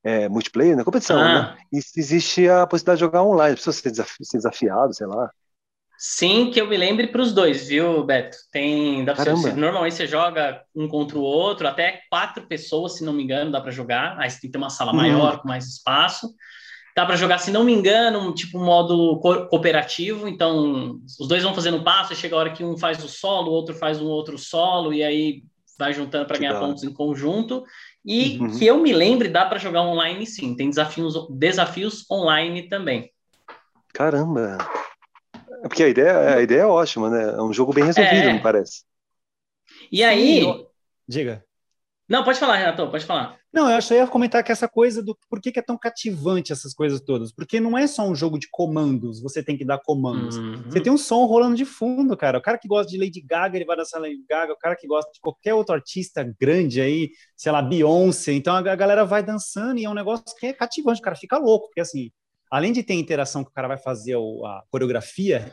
[0.03, 0.83] é, multiplayer, né?
[0.83, 1.53] Competição, ah.
[1.53, 1.57] né?
[1.71, 5.29] E se existe a possibilidade de jogar online, precisa ser, desafi ser desafiado, sei lá.
[5.97, 8.35] Sim, que eu me lembre para os dois, viu, Beto?
[8.51, 13.13] Tem, dá você, normalmente você joga um contra o outro, até quatro pessoas, se não
[13.13, 14.17] me engano, dá para jogar.
[14.17, 16.33] Aí você tem que ter uma sala maior, com mais espaço.
[16.95, 20.27] Dá para jogar, se não me engano, tipo um modo co cooperativo.
[20.27, 23.49] Então, os dois vão fazendo passo, e chega a hora que um faz o solo,
[23.49, 25.43] o outro faz um outro solo, e aí
[25.79, 27.63] vai juntando para ganhar pontos em conjunto.
[28.05, 28.57] E uhum.
[28.57, 30.55] que eu me lembre, dá para jogar online sim.
[30.55, 33.11] Tem desafios, desafios online também.
[33.93, 34.57] Caramba!
[35.63, 37.35] É porque a ideia, a ideia é ótima, né?
[37.37, 38.33] É um jogo bem resolvido, é...
[38.33, 38.83] me parece.
[39.91, 40.41] E aí.
[40.41, 40.65] Sim,
[41.07, 41.43] Diga.
[42.07, 43.37] Não, pode falar, Renato, pode falar.
[43.53, 46.53] Não, eu acho ia comentar que essa coisa do por que, que, é tão cativante
[46.53, 47.33] essas coisas todas.
[47.33, 50.37] Porque não é só um jogo de comandos, você tem que dar comandos.
[50.37, 50.63] Uhum.
[50.63, 52.37] Você tem um som rolando de fundo, cara.
[52.37, 54.53] O cara que gosta de Lady Gaga, ele vai dançar Lady Gaga.
[54.53, 58.31] O cara que gosta de qualquer outro artista grande aí, sei lá, Beyoncé.
[58.31, 61.01] Então a galera vai dançando e é um negócio que é cativante.
[61.01, 62.09] O cara fica louco, porque assim,
[62.49, 65.51] além de ter interação que o cara vai fazer a coreografia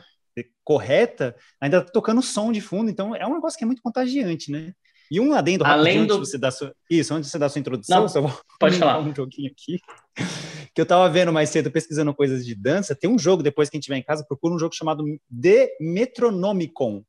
[0.63, 2.89] correta, ainda tá tocando som de fundo.
[2.89, 4.73] Então é um negócio que é muito contagiante, né?
[5.09, 6.19] E um adendo Além do...
[6.19, 6.73] você dá sua...
[6.89, 9.79] Isso, antes de você dar sua introdução, Não, só vou pode falar um joguinho aqui.
[10.71, 12.95] Que eu tava vendo mais cedo, pesquisando coisas de dança.
[12.95, 15.03] Tem um jogo, depois que a gente tiver em casa, procura um jogo chamado
[15.41, 17.03] The Metronomicon.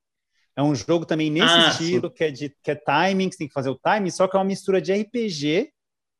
[0.56, 3.48] É um jogo também nesse ah, estilo, que é, de, que é timing, você tem
[3.48, 5.70] que fazer o timing, só que é uma mistura de RPG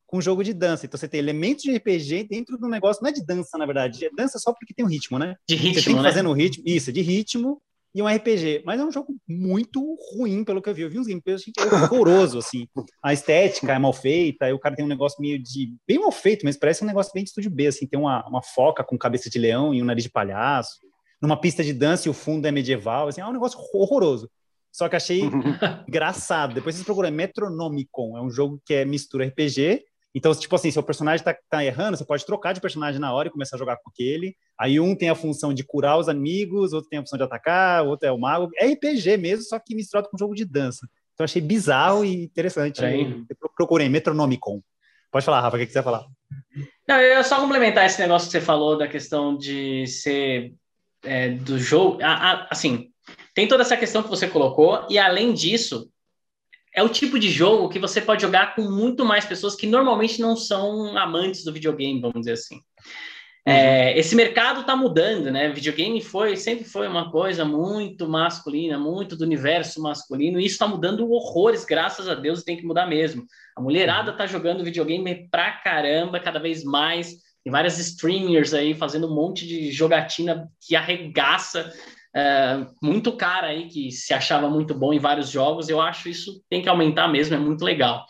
[0.07, 0.87] com jogo de dança.
[0.87, 4.05] Então você tem elementos de RPG dentro do negócio, não é de dança, na verdade,
[4.05, 5.37] é dança só porque tem um ritmo, né?
[5.49, 6.09] De ritmo, Você tem que né?
[6.09, 7.62] fazer no ritmo, isso, de ritmo,
[7.95, 8.62] e um RPG.
[8.64, 10.82] Mas é um jogo muito ruim, pelo que eu vi.
[10.82, 12.66] Eu vi uns gameplays, que é horroroso, assim.
[13.03, 15.74] A estética é mal feita, aí o cara tem um negócio meio de...
[15.86, 17.86] Bem mal feito, mas parece um negócio bem de estúdio B, assim.
[17.86, 20.78] Tem uma, uma foca com cabeça de leão e um nariz de palhaço.
[21.20, 23.20] Numa pista de dança e o fundo é medieval, assim.
[23.20, 24.30] É um negócio horroroso.
[24.72, 25.22] Só que achei
[25.88, 26.55] engraçado.
[26.55, 28.16] Depois vocês procuram, é Metronomicon.
[28.16, 29.84] É um jogo que é mistura RPG
[30.15, 33.13] Então, tipo assim, se o personagem tá, tá, errando, você pode trocar de personagem na
[33.13, 34.35] hora e começar a jogar com aquele.
[34.59, 37.85] Aí um tem a função de curar os amigos, outro tem a função de atacar,
[37.85, 38.51] outro é o mago.
[38.57, 40.89] É RPG mesmo, só que misturado com jogo de dança.
[41.15, 42.85] Então achei bizarro e interessante.
[42.85, 43.07] É.
[43.55, 44.61] Procurei Metronomicon.
[45.13, 46.07] Pode falar, Rafa, o que, que você vai falar?
[46.89, 50.55] Não, eu ia só complementar esse negócio que você falou da questão de ser
[51.03, 51.99] é, do jogo.
[52.49, 52.91] assim,
[53.35, 55.91] tem toda essa questão que você colocou, e além disso,
[56.75, 60.21] é o tipo de jogo que você pode jogar com muito mais pessoas que normalmente
[60.21, 62.61] não são amantes do videogame, vamos dizer assim.
[63.45, 63.57] É, uhum.
[63.57, 65.49] É, esse mercado está mudando, né?
[65.51, 70.68] Videogame foi sempre foi uma coisa muito masculina, muito do universo masculino, e isso está
[70.68, 73.25] mudando horrores, graças a Deus, tem que mudar mesmo.
[73.57, 77.16] A mulherada está jogando videogame pra caramba, cada vez mais.
[77.43, 81.73] Tem várias streamers aí fazendo um monte de jogatina que arregaça
[82.15, 85.69] é, muito cara aí que se achava muito bom em vários jogos.
[85.69, 88.05] Eu acho isso tem que aumentar mesmo, é muito legal.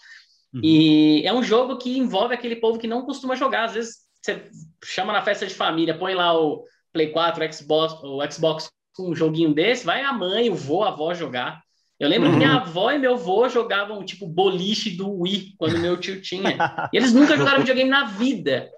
[0.53, 0.61] Uhum.
[0.63, 3.65] E é um jogo que envolve aquele povo que não costuma jogar.
[3.65, 4.51] Às vezes você
[4.85, 9.11] chama na festa de família, põe lá o Play 4, o Xbox, o Xbox com
[9.11, 11.61] um joguinho desse, vai a mãe, o vô, a avó jogar.
[11.99, 12.33] Eu lembro uhum.
[12.33, 16.89] que minha avó e meu avô jogavam tipo boliche do Wii quando meu tio tinha.
[16.93, 18.71] E eles nunca jogaram videogame na vida.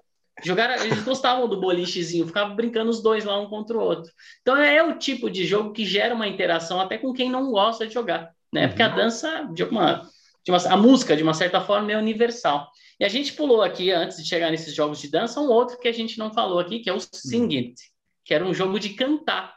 [0.43, 4.11] Jogaram, eles gostavam do bolichezinho, ficavam brincando os dois lá um contra o outro.
[4.41, 7.87] Então é o tipo de jogo que gera uma interação até com quem não gosta
[7.87, 8.67] de jogar, né?
[8.67, 8.95] Porque a uhum.
[8.95, 10.09] dança de uma,
[10.43, 12.69] de uma a música de uma certa forma é universal.
[12.99, 15.87] E a gente pulou aqui antes de chegar nesses jogos de dança um outro que
[15.87, 17.81] a gente não falou aqui, que é o Sing It,
[18.25, 19.55] que era um jogo de cantar.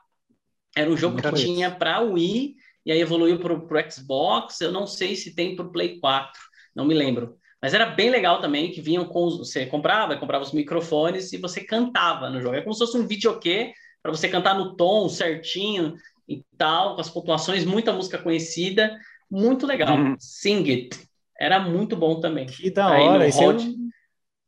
[0.76, 4.60] Era um jogo que tinha para Wii e aí evoluiu para o Xbox.
[4.60, 6.32] Eu não sei se tem para o Play 4,
[6.74, 7.38] não me lembro.
[7.60, 9.30] Mas era bem legal também, que vinham com.
[9.30, 12.56] Você comprava, comprava os microfones e você cantava no jogo.
[12.56, 15.94] É como se fosse um videokê para você cantar no tom certinho
[16.28, 18.96] e tal, com as pontuações, muita música conhecida.
[19.30, 19.96] Muito legal.
[19.96, 20.16] Uhum.
[20.18, 20.96] Sing It.
[21.38, 22.46] Era muito bom também.
[22.46, 23.26] Que da hora.
[23.26, 23.62] Esse Rod...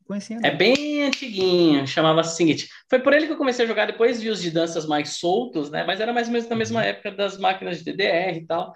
[0.06, 2.68] Conhecia, é bem antiguinho, chamava Sing It.
[2.88, 5.70] Foi por ele que eu comecei a jogar, depois vi os de danças mais soltos,
[5.70, 5.84] né?
[5.84, 6.86] Mas era mais ou menos na mesma uhum.
[6.86, 8.72] época das máquinas de DDR e tal.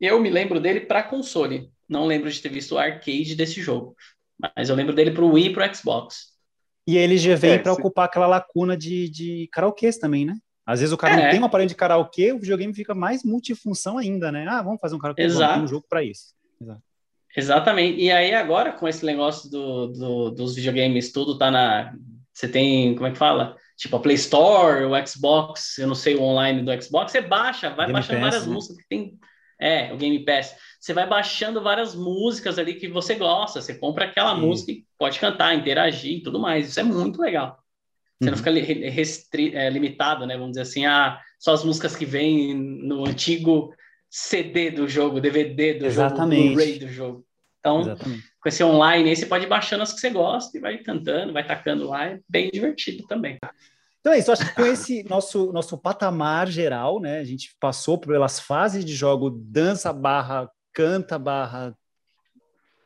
[0.00, 1.68] Eu me lembro dele para console.
[1.88, 3.96] Não lembro de ter visto o arcade desse jogo.
[4.56, 6.28] Mas eu lembro dele para o Wii e para o Xbox.
[6.86, 10.36] E ele já vem é, para ocupar aquela lacuna de, de karaokês também, né?
[10.64, 11.24] Às vezes o cara é.
[11.24, 14.46] não tem um aparelho de karaokê, o videogame fica mais multifunção ainda, né?
[14.48, 15.54] Ah, vamos fazer um karaokê, Exato.
[15.54, 16.34] Vamos, um jogo para isso.
[16.60, 16.82] Exato.
[17.36, 18.00] Exatamente.
[18.00, 21.94] E aí agora, com esse negócio do, do, dos videogames, tudo tá na...
[22.32, 23.56] Você tem, como é que fala?
[23.76, 27.70] Tipo, a Play Store, o Xbox, eu não sei o online do Xbox, você baixa,
[27.70, 28.52] vai Game baixando Pass, várias né?
[28.52, 29.18] músicas que tem...
[29.60, 33.60] É, o Game Pass você vai baixando várias músicas ali que você gosta.
[33.60, 34.40] Você compra aquela Sim.
[34.40, 36.68] música e pode cantar, interagir e tudo mais.
[36.68, 37.58] Isso é muito legal.
[38.20, 38.36] Você uhum.
[38.36, 38.50] não fica
[38.90, 40.36] restri é, limitado, né?
[40.36, 43.72] Vamos dizer assim, a só as músicas que vêm no antigo
[44.10, 46.42] CD do jogo, DVD do Exatamente.
[46.42, 47.24] jogo, Blu-ray do jogo.
[47.60, 48.24] Então, Exatamente.
[48.40, 51.32] com esse online aí, você pode ir baixando as que você gosta e vai cantando,
[51.32, 52.06] vai tacando lá.
[52.06, 53.38] É bem divertido também.
[54.00, 57.18] Então é isso, acho que com esse nosso, nosso patamar geral, né?
[57.18, 61.76] A gente passou pelas fases de jogo dança barra canta barra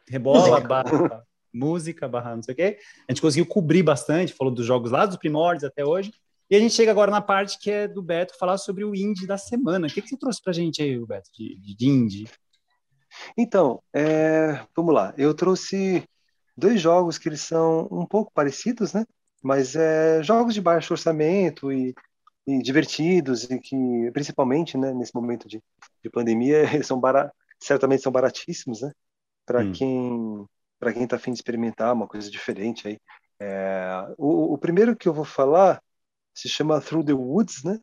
[0.08, 0.68] rebola música.
[0.68, 2.78] barra música barra não sei o quê.
[3.08, 6.12] A gente conseguiu cobrir bastante, falou dos jogos lá dos primórdios até hoje.
[6.50, 9.26] E a gente chega agora na parte que é do Beto falar sobre o indie
[9.26, 9.86] da semana.
[9.86, 12.28] O que, que você trouxe pra gente aí, Beto, de, de indie?
[13.36, 15.14] Então, é, vamos lá.
[15.16, 16.04] Eu trouxe
[16.56, 19.06] dois jogos que eles são um pouco parecidos, né?
[19.42, 21.94] Mas é, jogos de baixo orçamento e,
[22.46, 25.60] e divertidos e que, principalmente, né, nesse momento de,
[26.02, 27.32] de pandemia, são baratos
[27.62, 28.92] certamente são baratíssimos, né?
[29.46, 29.72] Para hum.
[29.72, 30.46] quem
[30.78, 32.98] para quem está afim de experimentar uma coisa diferente aí.
[33.38, 35.80] É, o, o, primeiro que eu vou falar
[36.34, 37.78] se chama Through the Woods, né?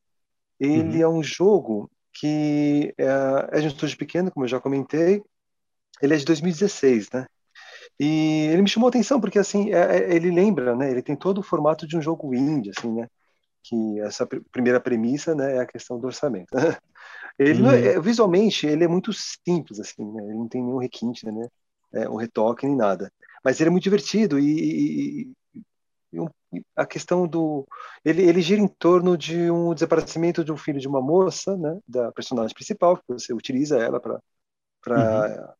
[0.59, 1.01] Ele uhum.
[1.01, 5.23] é um jogo que é, é de um estúdio pequeno, como eu já comentei.
[6.01, 7.25] Ele é de 2016, né?
[7.99, 10.89] E ele me chamou a atenção porque assim é, é, ele lembra, né?
[10.89, 13.07] Ele tem todo o formato de um jogo indie, assim, né?
[13.61, 16.47] Que essa pr primeira premissa, né, é a questão do orçamento.
[17.37, 17.71] Ele uhum.
[17.71, 20.23] é, visualmente ele é muito simples assim, né?
[20.25, 21.47] Ele não tem nenhum requinte, né?
[21.93, 23.09] É, um retoque nem nada.
[23.41, 25.61] Mas ele é muito divertido e, e,
[26.11, 27.65] e, a questão do
[28.03, 31.79] ele, ele gira em torno de um desaparecimento de um filho de uma moça, né?
[31.87, 34.19] Da personagem principal que você utiliza ela para
[34.81, 35.58] para uhum.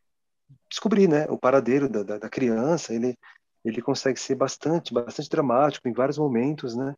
[0.70, 1.26] Descobrir, né?
[1.30, 2.93] O paradeiro da, da, da criança.
[2.93, 3.15] Ele
[3.63, 6.95] ele consegue ser bastante bastante dramático em vários momentos, né?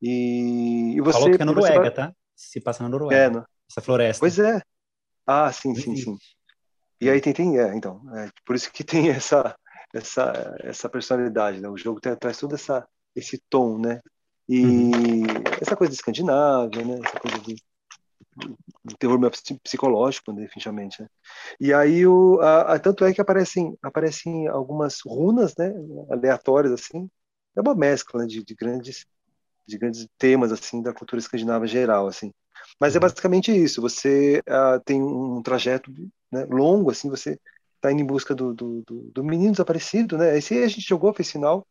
[0.00, 1.90] E, e você falou que é Noruega, vai...
[1.90, 2.12] tá?
[2.34, 3.16] Se passa na Noruega.
[3.16, 4.20] É, no, essa floresta.
[4.20, 4.60] Pois é.
[5.26, 6.16] Ah, sim, sim, sim.
[7.00, 9.56] E aí tem, tem é, então, é, por isso que tem essa,
[9.92, 11.68] essa, essa personalidade, né?
[11.68, 14.00] O jogo tem, traz todo essa, esse tom, né?
[14.48, 15.24] E uhum.
[15.60, 17.00] essa coisa de Escandinávia, né?
[17.04, 17.56] Essa coisa de,
[18.44, 19.18] um terror
[19.62, 21.02] psicológico, né, definitivamente.
[21.02, 21.08] Né?
[21.60, 25.72] E aí, o, a, a, tanto é que aparecem, aparecem algumas runas né,
[26.10, 27.08] aleatórias, assim,
[27.56, 29.06] é uma mescla né, de, de, grandes
[29.66, 32.32] de grandes temas assim da cultura escandinava geral assim
[32.78, 33.00] mas é uhum.
[33.00, 35.92] basicamente isso você uh, tem um trajeto
[36.30, 37.38] né, longo assim você
[37.74, 41.32] está indo em busca do, do, do, menino desaparecido né esse a gente jogou fez
[41.32, 41.66] final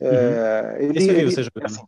[0.00, 0.08] uhum.
[0.08, 1.66] é, ele, Esse ele, você jogando.
[1.66, 1.82] Assim,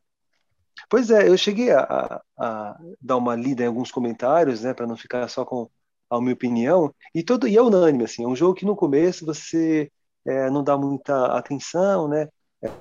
[0.95, 4.97] pois é eu cheguei a, a, dar uma lida em alguns comentários né para não
[4.97, 5.69] ficar só com
[6.09, 9.27] a minha opinião e todo e é unânime assim é um jogo que no começo
[9.27, 9.91] você
[10.25, 12.29] é, não dá muita atenção né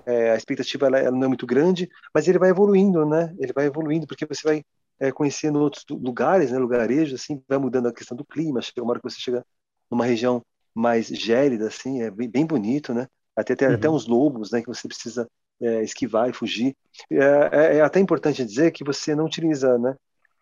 [0.05, 3.35] é, a expectativa ela, ela, não é muito grande, mas ele vai evoluindo, né?
[3.37, 4.63] Ele vai evoluindo porque você vai
[4.97, 6.57] é, conhecendo outros lugares, né?
[6.57, 8.61] Lugarejos, assim, vai mudando a questão do clima.
[8.61, 9.45] Chega uma hora que você chega
[9.91, 10.41] numa região
[10.73, 13.07] mais gélida, assim, é bem, bem bonito, né?
[13.35, 13.73] Até tem uhum.
[13.73, 14.61] até uns lobos, né?
[14.61, 15.27] Que você precisa
[15.61, 16.75] é, esquivar e fugir.
[17.11, 17.17] É,
[17.51, 19.95] é, é, até importante dizer que você não utiliza, né?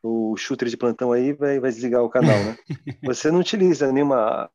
[0.03, 2.57] O shooter de plantão aí vai, vai desligar o canal, né?
[3.05, 4.49] Você não utiliza nenhuma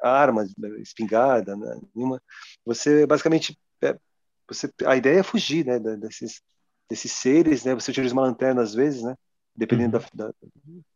[0.00, 0.46] arma,
[0.78, 1.76] espingarda, né?
[1.92, 2.22] nenhuma.
[2.64, 3.98] Você basicamente é,
[4.48, 6.40] você, a ideia é fugir, né, desses,
[6.88, 9.16] desses seres, né, você utiliza uma lanterna às vezes, né,
[9.54, 10.04] dependendo uhum.
[10.14, 10.34] da, da,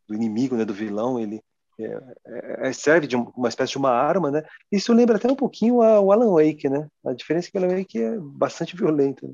[0.07, 1.41] do inimigo, né, do vilão, ele
[1.85, 5.35] é, é, é serve de uma espécie de uma arma, né, isso lembra até um
[5.35, 8.75] pouquinho a, o Alan Wake, né, a diferença é que o Alan Wake é bastante
[8.75, 9.33] violento, né?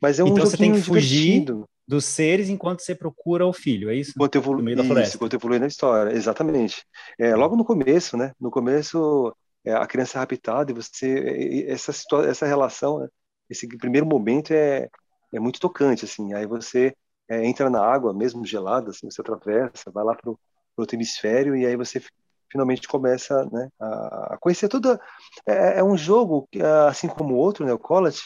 [0.00, 1.68] mas é um então você tem que fugir divertido.
[1.86, 4.12] dos seres enquanto você procura o filho, é isso?
[4.14, 4.58] Enquanto evolu...
[4.58, 5.08] no meio da floresta.
[5.08, 6.84] Isso, enquanto evolui na história, exatamente.
[7.18, 11.92] É, logo no começo, né, no começo é, a criança é raptada e você essa
[11.92, 13.08] situação, essa relação né?
[13.48, 14.88] esse primeiro momento é,
[15.32, 16.32] é muito tocante, assim.
[16.34, 16.94] Aí você
[17.28, 20.38] é, entra na água, mesmo gelada, assim, você atravessa, vai lá para o
[20.76, 22.02] outro hemisfério e aí você
[22.50, 25.00] finalmente começa né, a, conhecer toda.
[25.46, 26.48] É, é, um jogo,
[26.88, 28.22] assim como o outro, né, o College,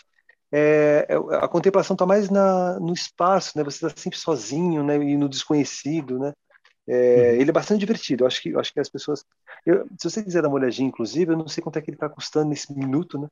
[0.50, 3.62] é, é, a contemplação está mais na, no espaço, né?
[3.64, 4.96] Você está sempre sozinho, né?
[4.96, 6.32] E no desconhecido, né?
[6.88, 7.40] É, uhum.
[7.40, 8.24] Ele é bastante divertido.
[8.24, 9.24] Eu acho que, eu acho que as pessoas.
[9.66, 11.96] Eu, se você quiser dar uma olhadinha, inclusive, eu não sei quanto é que ele
[11.96, 13.28] está custando nesse minuto, né?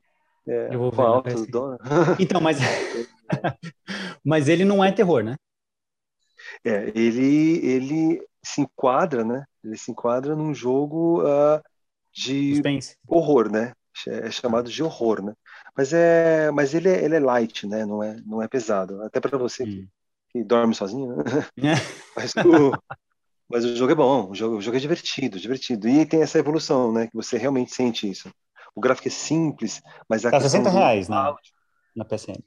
[0.47, 1.01] É, eu vou ver.
[1.01, 1.29] Alto
[2.19, 2.59] Então, mas,
[4.23, 5.35] mas ele não é terror, né?
[6.63, 9.45] É, ele, ele se enquadra, né?
[9.63, 11.61] Ele se enquadra num jogo uh,
[12.13, 12.97] de Suspense.
[13.07, 13.73] horror, né?
[14.07, 15.33] É chamado de horror, né?
[15.75, 17.85] Mas é, mas ele é, ele é light, né?
[17.85, 19.01] Não é, não é pesado.
[19.03, 19.65] Até para você hum.
[19.65, 19.89] que,
[20.31, 21.23] que, dorme sozinho, né?
[21.57, 21.73] É.
[22.15, 22.71] mas, o,
[23.49, 25.89] mas o jogo é bom, o jogo, o jogo é divertido, divertido.
[25.89, 27.07] E tem essa evolução, né?
[27.07, 28.29] Que você realmente sente isso
[28.77, 31.51] o gráfico é simples, mas a tá 60 reais na, áudio,
[31.95, 32.37] na PSN.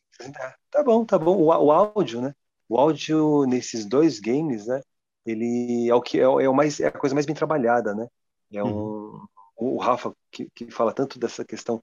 [0.71, 1.37] Tá bom, tá bom.
[1.37, 2.33] O, o, áudio, né?
[2.69, 4.81] O áudio nesses dois games, né?
[5.25, 8.09] Ele é o que é, é o mais é a coisa mais bem trabalhada, né?
[8.53, 9.27] É um uhum.
[9.57, 11.83] o Rafa que, que fala tanto dessa questão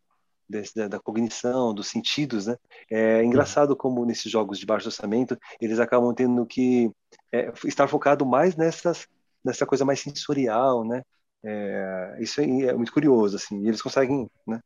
[0.49, 2.57] desse, da, da, cognição, dos sentidos, né?
[2.89, 3.75] É engraçado uhum.
[3.75, 6.91] como nesses jogos de baixo orçamento eles acabam tendo que
[7.31, 9.07] é, estar focado mais nessas
[9.43, 11.03] nessa coisa mais sensorial, né?
[11.43, 14.59] É, isso é muito curioso, assim, e eles conseguem, né,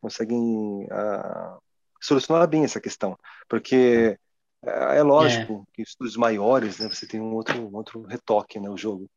[0.00, 1.60] conseguem uh,
[2.00, 4.18] solucionar bem essa questão, porque
[4.66, 5.72] é, é lógico é.
[5.74, 9.08] que os maiores, né, você tem um outro, um outro retoque, né, o jogo.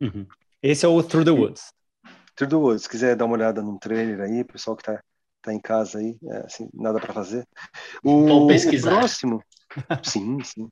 [0.00, 0.26] Uhum.
[0.62, 1.72] Esse é o Through the Woods.
[2.36, 5.02] Through the Woods, se quiser dar uma olhada num trailer aí, pessoal que tá,
[5.42, 7.46] tá em casa aí, é, assim, nada para fazer.
[8.02, 9.42] O, o próximo,
[10.02, 10.68] sim, sim.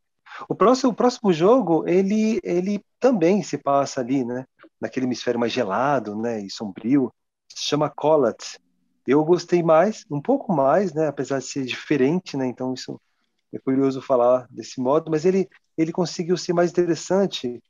[0.49, 4.45] O próximo, o próximo jogo, ele, ele também se passa ali, né?
[4.81, 7.13] naquele hemisfério mais gelado, né, e sombrio,
[7.49, 8.59] se chama Collat.
[9.07, 13.01] Eu gostei mais, um pouco mais, né, apesar de ser diferente, né, então isso
[13.53, 17.63] é curioso falar desse modo, mas ele ele conseguiu ser mais interessante.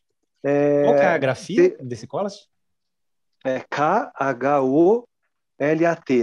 [0.43, 2.35] É, Qual é a grafia de, desse Collat?
[3.45, 5.09] É K-H-O-L-A-T,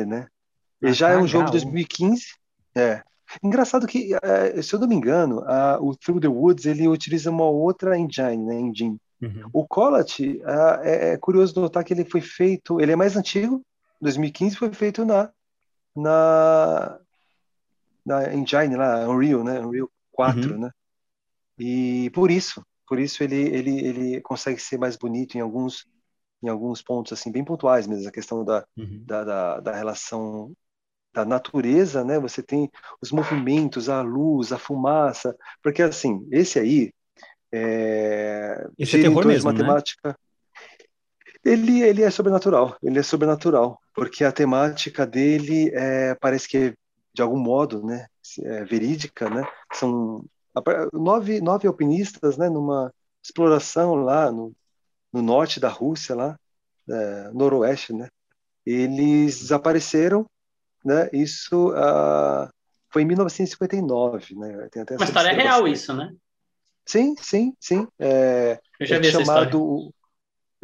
[0.05, 0.27] né?
[0.81, 2.23] Ele já é um jogo de 2015.
[2.75, 3.03] É.
[3.43, 7.29] Engraçado que, é, se eu não me engano, a, o Through the Woods ele utiliza
[7.29, 8.59] uma outra engine, né?
[8.59, 8.97] Engine.
[9.21, 9.49] Uhum.
[9.53, 13.61] O Collat, é, é, curioso notar que ele foi feito, ele é mais antigo,
[14.01, 15.31] 2015 foi feito na
[15.95, 16.99] na,
[18.05, 19.59] na engine lá, Unreal, né?
[19.59, 20.59] Unreal 4, uhum.
[20.59, 20.71] né?
[21.57, 25.85] E por isso, por isso ele, ele, ele consegue ser mais bonito em alguns
[26.43, 29.01] em alguns pontos assim bem pontuais mesmo a questão da, uhum.
[29.05, 30.51] da, da, da, relação
[31.13, 32.69] da natureza né você tem
[33.01, 36.91] os movimentos a luz a fumaça porque assim esse aí
[37.51, 39.57] é, Esse é terror mesmo, né?
[39.57, 40.09] matemática.
[40.09, 40.15] Né?
[41.43, 46.73] Ele, ele é sobrenatural, ele é sobrenatural, porque a temática dele é, parece que é,
[47.15, 48.07] de algum modo, né,
[48.43, 49.47] é verídica, né?
[49.73, 50.23] São
[50.91, 52.93] nove, nove alpinistas, né, numa
[53.23, 54.53] exploração lá no,
[55.11, 56.37] no norte da Rússia, lá,
[56.89, 58.09] é, noroeste, né?
[58.65, 60.29] Eles desapareceram,
[60.83, 61.09] né?
[61.13, 62.49] Isso uh,
[62.91, 64.67] foi em 1959, né?
[64.71, 66.13] Tem até Uma história real isso, né?
[66.85, 67.87] Sim, sim, sim.
[67.97, 69.51] É, Eu já é vi essa história.
[69.51, 69.93] chamado.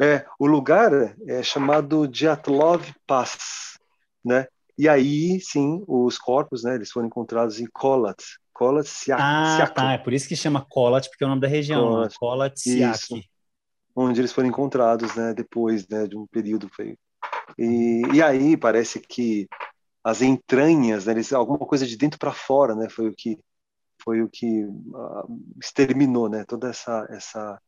[0.00, 0.92] É, o lugar
[1.26, 3.78] é chamado Dyatlov Pass,
[4.24, 4.46] né?
[4.82, 6.74] E aí, sim, os corpos, né?
[6.74, 8.20] Eles foram encontrados em Kolat,
[8.52, 9.92] Kolat Siak, Ah, Siak, tá.
[9.92, 11.86] É por isso que chama Kolat, porque é o nome da região.
[11.86, 12.14] Kolat.
[12.16, 13.14] Kolat Isso.
[13.14, 13.30] Siak.
[13.94, 15.32] onde eles foram encontrados, né?
[15.34, 16.08] Depois, né?
[16.08, 16.98] De um período foi.
[17.56, 19.46] E, e aí parece que
[20.02, 21.12] as entranhas, né?
[21.12, 22.88] Eles, alguma coisa de dentro para fora, né?
[22.88, 23.38] Foi o que
[24.02, 24.66] foi o que
[24.96, 25.24] ah,
[25.62, 26.44] exterminou, né?
[26.44, 27.62] Toda essa essa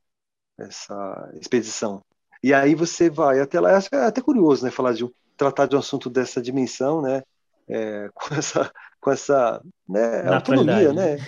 [0.59, 2.03] essa expedição.
[2.43, 4.73] E aí você vai até lá, é até curioso, né?
[4.73, 7.22] Falar de um, tratar de um assunto dessa dimensão, né?
[7.68, 11.24] É, com essa com essa né, autonomia, Naturalidade, né?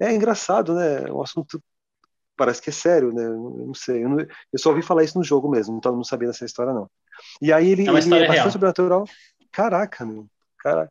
[0.00, 1.10] É engraçado, né?
[1.12, 1.62] Um assunto
[2.36, 3.24] parece que é sério, né?
[3.26, 6.04] Eu não sei, eu, não- eu só ouvi falar isso no jogo mesmo, então não
[6.04, 6.90] sabia dessa história não.
[7.42, 8.50] E aí ele, É ele é bastante real.
[8.50, 9.04] sobrenatural.
[9.52, 10.26] Caraca, meu.
[10.60, 10.90] Cara,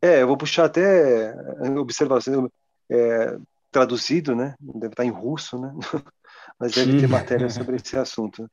[0.00, 1.34] é, eu vou puxar até
[1.78, 2.50] observação
[2.90, 3.36] é,
[3.70, 4.54] traduzido, né?
[4.60, 5.70] Deve estar em russo, né?
[6.58, 8.42] Mas deve ter matéria sobre esse assunto.
[8.42, 8.48] né?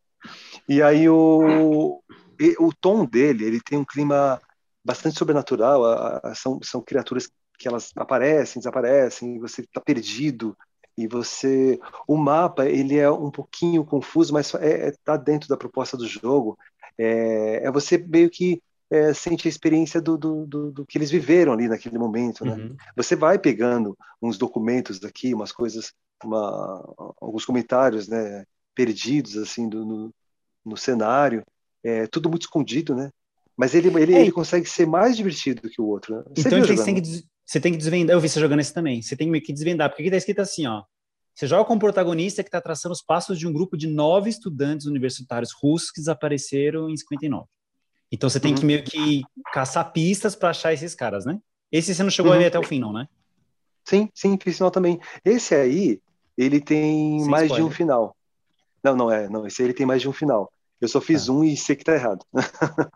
[0.67, 2.01] E aí o
[2.39, 4.39] e- o tom dele, ele tem um clima
[4.83, 5.85] bastante sobrenatural.
[5.85, 10.57] a- a- são são criaturas que elas aparecem, desaparecem, e você está perdido
[10.97, 15.57] e você o mapa ele é um pouquinho confuso, mas é, é tá dentro da
[15.57, 16.57] proposta do jogo.
[16.97, 21.09] É, é você meio que é, sente a experiência do, do, do, do que eles
[21.11, 22.53] viveram ali naquele momento, né?
[22.53, 22.75] Uhum.
[22.95, 25.91] Você vai pegando uns documentos daqui, umas coisas,
[26.23, 30.13] uma, alguns comentários, né, perdidos assim do, no,
[30.63, 31.43] no cenário,
[31.87, 33.11] é tudo muito escondido, né?
[33.55, 36.15] Mas ele, ele, É, ele consegue ser mais divertido que o outro.
[36.17, 36.23] Né?
[36.35, 38.15] Você Então você tem, que, você tem que desvendar.
[38.15, 39.01] Eu vi você jogando esse também.
[39.01, 40.83] Você tem meio que desvendar, porque aqui tá escrito assim, ó.
[41.33, 44.29] Você joga com um protagonista que está traçando os passos de um grupo de nove
[44.29, 47.45] estudantes universitários russos que desapareceram em 59.
[48.11, 48.57] Então você tem Uhum.
[48.59, 49.21] que meio que
[49.53, 51.39] caçar pistas para achar esses caras, né?
[51.71, 52.37] Esse você não chegou Uhum.
[52.37, 53.07] a ver até o fim, não, né?
[53.83, 54.99] Sim, sim, fiz sinal também.
[55.23, 55.99] Esse aí,
[56.37, 57.75] ele tem Sem mais de um spoiler.
[57.77, 58.15] final.
[58.83, 60.51] Não, não é, não, esse aí ele tem mais de um final.
[60.81, 61.31] Eu só fiz Tá.
[61.31, 62.25] um e sei que tá errado.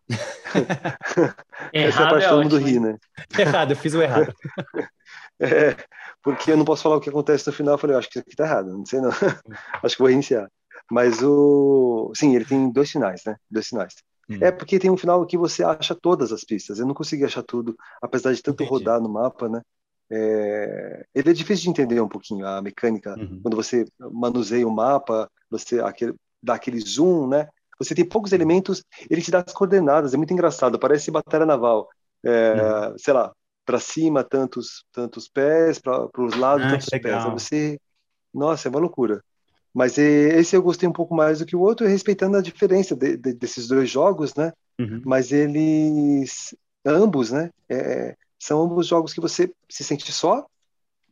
[1.74, 2.98] Essa é a Errado parte é todo mundo ri, né?
[3.38, 4.34] errado, eu fiz o errado.
[5.42, 5.74] É,
[6.22, 7.76] porque eu não posso falar o que acontece no final.
[7.76, 9.10] Eu falei, eu acho que isso aqui tá errado, não sei não.
[9.82, 10.52] acho que vou reiniciar.
[10.92, 12.12] Mas o.
[12.14, 13.38] Sim, ele tem dois finais, né?
[13.50, 13.94] Dois finais.
[14.30, 14.38] Hum.
[14.42, 16.78] É porque tem um final que você acha todas as pistas.
[16.78, 18.70] Eu não consegui achar tudo, apesar de tanto Entendi.
[18.70, 19.62] rodar no mapa, né?
[20.12, 23.16] É, Ele é difícil de entender um pouquinho a mecânica.
[23.18, 23.40] Uhum.
[23.42, 27.48] Quando você manuseia o mapa, você aquele, dá aquele zoom, né?
[27.80, 30.14] Você tem poucos elementos, ele te dá as coordenadas.
[30.14, 30.80] É muito engraçado.
[30.80, 31.88] Parece batalha naval.
[32.26, 32.74] É, Uhum.
[32.98, 33.34] Sei lá,
[33.66, 37.24] para cima tantos tantos pés, para os lados Ah, tantos pés.
[37.26, 37.80] Você,
[38.34, 39.24] nossa, é uma loucura.
[39.74, 42.96] Mas eh, esse eu gostei um pouco mais do que o outro, respeitando a diferença
[42.96, 44.52] de- de- desses dois jogos, né?
[44.80, 45.04] Uhum.
[45.04, 46.56] Mas eles,
[46.86, 47.52] ambos, né?
[47.70, 50.46] é, são ambos jogos que você se sente só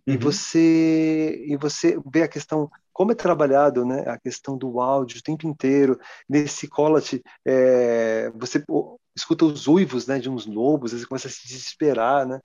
[0.05, 0.20] e Uhum.
[0.20, 4.02] você e você vê a questão como é trabalhado, né?
[4.10, 10.08] A questão do áudio o tempo inteiro nesse Collat, é, você pô, escuta os uivos,
[10.08, 10.20] né?
[10.20, 12.39] De uns lobos, você começa a se desesperar, né?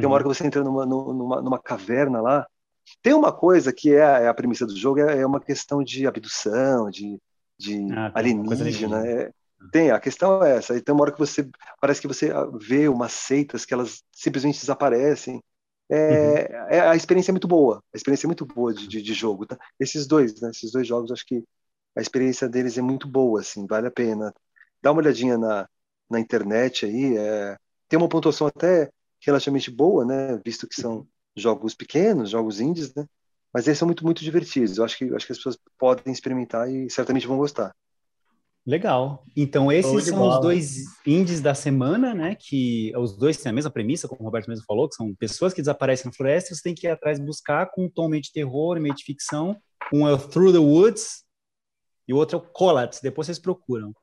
[0.00, 2.46] Tem uma hora que você entra numa, numa, numa caverna lá.
[3.02, 5.82] Tem uma coisa que é a, é a premissa do jogo, é, é uma questão
[5.82, 7.20] de abdução, de,
[7.58, 8.48] de Ah, alienígena.
[8.50, 9.06] alienígena.
[9.06, 9.30] é-
[9.70, 10.76] tem, a questão é essa.
[10.76, 11.48] E tem uma hora que você
[11.80, 15.42] parece que você ah, vê umas seitas que elas simplesmente desaparecem.
[15.90, 17.82] É, é- a experiência é muito boa.
[17.94, 19.46] A experiência é muito boa de, de, de jogo.
[19.46, 19.58] Tá?
[19.80, 20.50] Esses dois, né?
[20.50, 21.44] Esses dois jogos, acho que
[21.96, 24.34] a experiência deles é muito boa, assim, vale a pena.
[24.82, 25.68] Dá uma olhadinha na,
[26.10, 27.16] na internet aí.
[27.16, 27.56] é,
[27.88, 28.90] tem uma pontuação até
[29.24, 30.38] relativamente boa, né?
[30.44, 33.06] Visto que são jogos pequenos, jogos indies, né?
[33.52, 34.78] Mas eles são muito, muito divertidos.
[34.78, 37.74] Eu acho que, acho que as pessoas podem experimentar e certamente vão gostar.
[38.68, 39.24] Legal.
[39.34, 40.34] Então, esses são bola.
[40.34, 42.34] os dois indies da semana, né?
[42.38, 45.54] Que os dois têm a mesma premissa, como o Roberto mesmo falou, que são pessoas
[45.54, 48.30] que desaparecem na floresta, você tem que ir atrás buscar com um tom meio de
[48.30, 49.56] terror e meio de ficção.
[49.90, 51.24] Um é o Through the Woods
[52.06, 53.02] e o outro é o Collapse.
[53.02, 53.94] Depois vocês procuram.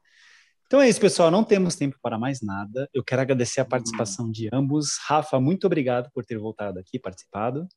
[0.66, 1.30] Então é isso, pessoal.
[1.30, 2.90] Não temos tempo para mais nada.
[2.92, 4.98] Eu quero agradecer a participação de ambos.
[5.06, 7.68] Rafa, muito obrigado por ter voltado aqui, participado.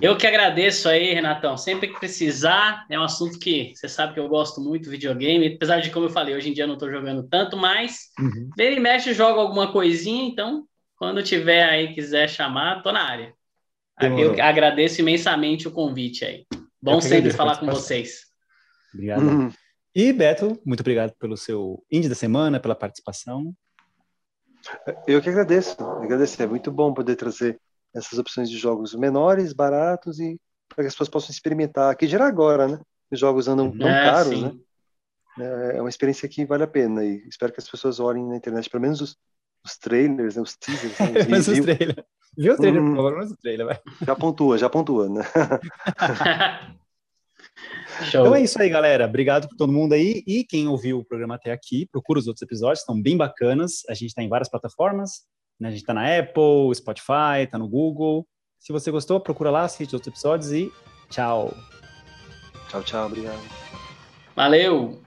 [0.00, 1.56] Eu que agradeço aí, Renatão.
[1.56, 5.54] Sempre que precisar, é um assunto que você sabe que eu gosto muito do videogame,
[5.54, 8.50] apesar de, como eu falei, hoje em dia eu não estou jogando tanto, mas Uhum.
[8.56, 10.66] vira e mexe, joga alguma coisinha, então,
[10.96, 13.32] quando tiver aí, quiser chamar, tô na área.
[13.98, 14.34] Demorou.
[14.34, 16.46] Eu agradeço imensamente o convite aí.
[16.80, 18.26] Bom sempre falar com vocês.
[18.92, 19.22] Obrigado.
[19.22, 19.52] Uhum.
[19.94, 23.54] E Beto, muito obrigado pelo seu indie da semana, pela participação.
[25.06, 25.82] Eu que agradeço.
[25.82, 26.42] Agradecer.
[26.42, 27.58] É muito bom poder trazer
[27.94, 30.38] essas opções de jogos menores, baratos e
[30.68, 31.96] para que as pessoas possam experimentar.
[31.96, 32.80] Que gerar agora, né?
[33.10, 34.62] Os jogos andam tão É, caros, sim.
[35.36, 35.76] né?
[35.76, 38.68] É uma experiência que vale a pena e espero que as pessoas olhem na internet,
[38.70, 39.16] pelo menos os,
[39.64, 40.42] os trailers, né?
[40.42, 41.20] os teasers, né?
[41.20, 41.76] os Mas os reviews.
[41.76, 42.04] trailer.
[42.36, 42.90] Viu o trailer, Hum.
[42.90, 43.80] por favor, mas o trailer, vai.
[44.06, 45.22] já pontua, já pontua, né?
[48.10, 48.20] Show.
[48.22, 49.04] Então é isso aí, galera.
[49.06, 50.22] Obrigado por todo mundo aí.
[50.26, 53.82] E quem ouviu o programa até aqui, procura os outros episódios, estão bem bacanas.
[53.88, 55.26] A gente está em várias plataformas.
[55.60, 55.68] Né?
[55.68, 58.26] A gente está na Apple, Spotify, está no Google.
[58.58, 60.72] Se você gostou, procura lá, assiste outros episódios e
[61.08, 61.54] tchau.
[62.68, 63.06] Tchau, tchau.
[63.06, 63.40] Obrigado.
[64.34, 65.00] Valeu!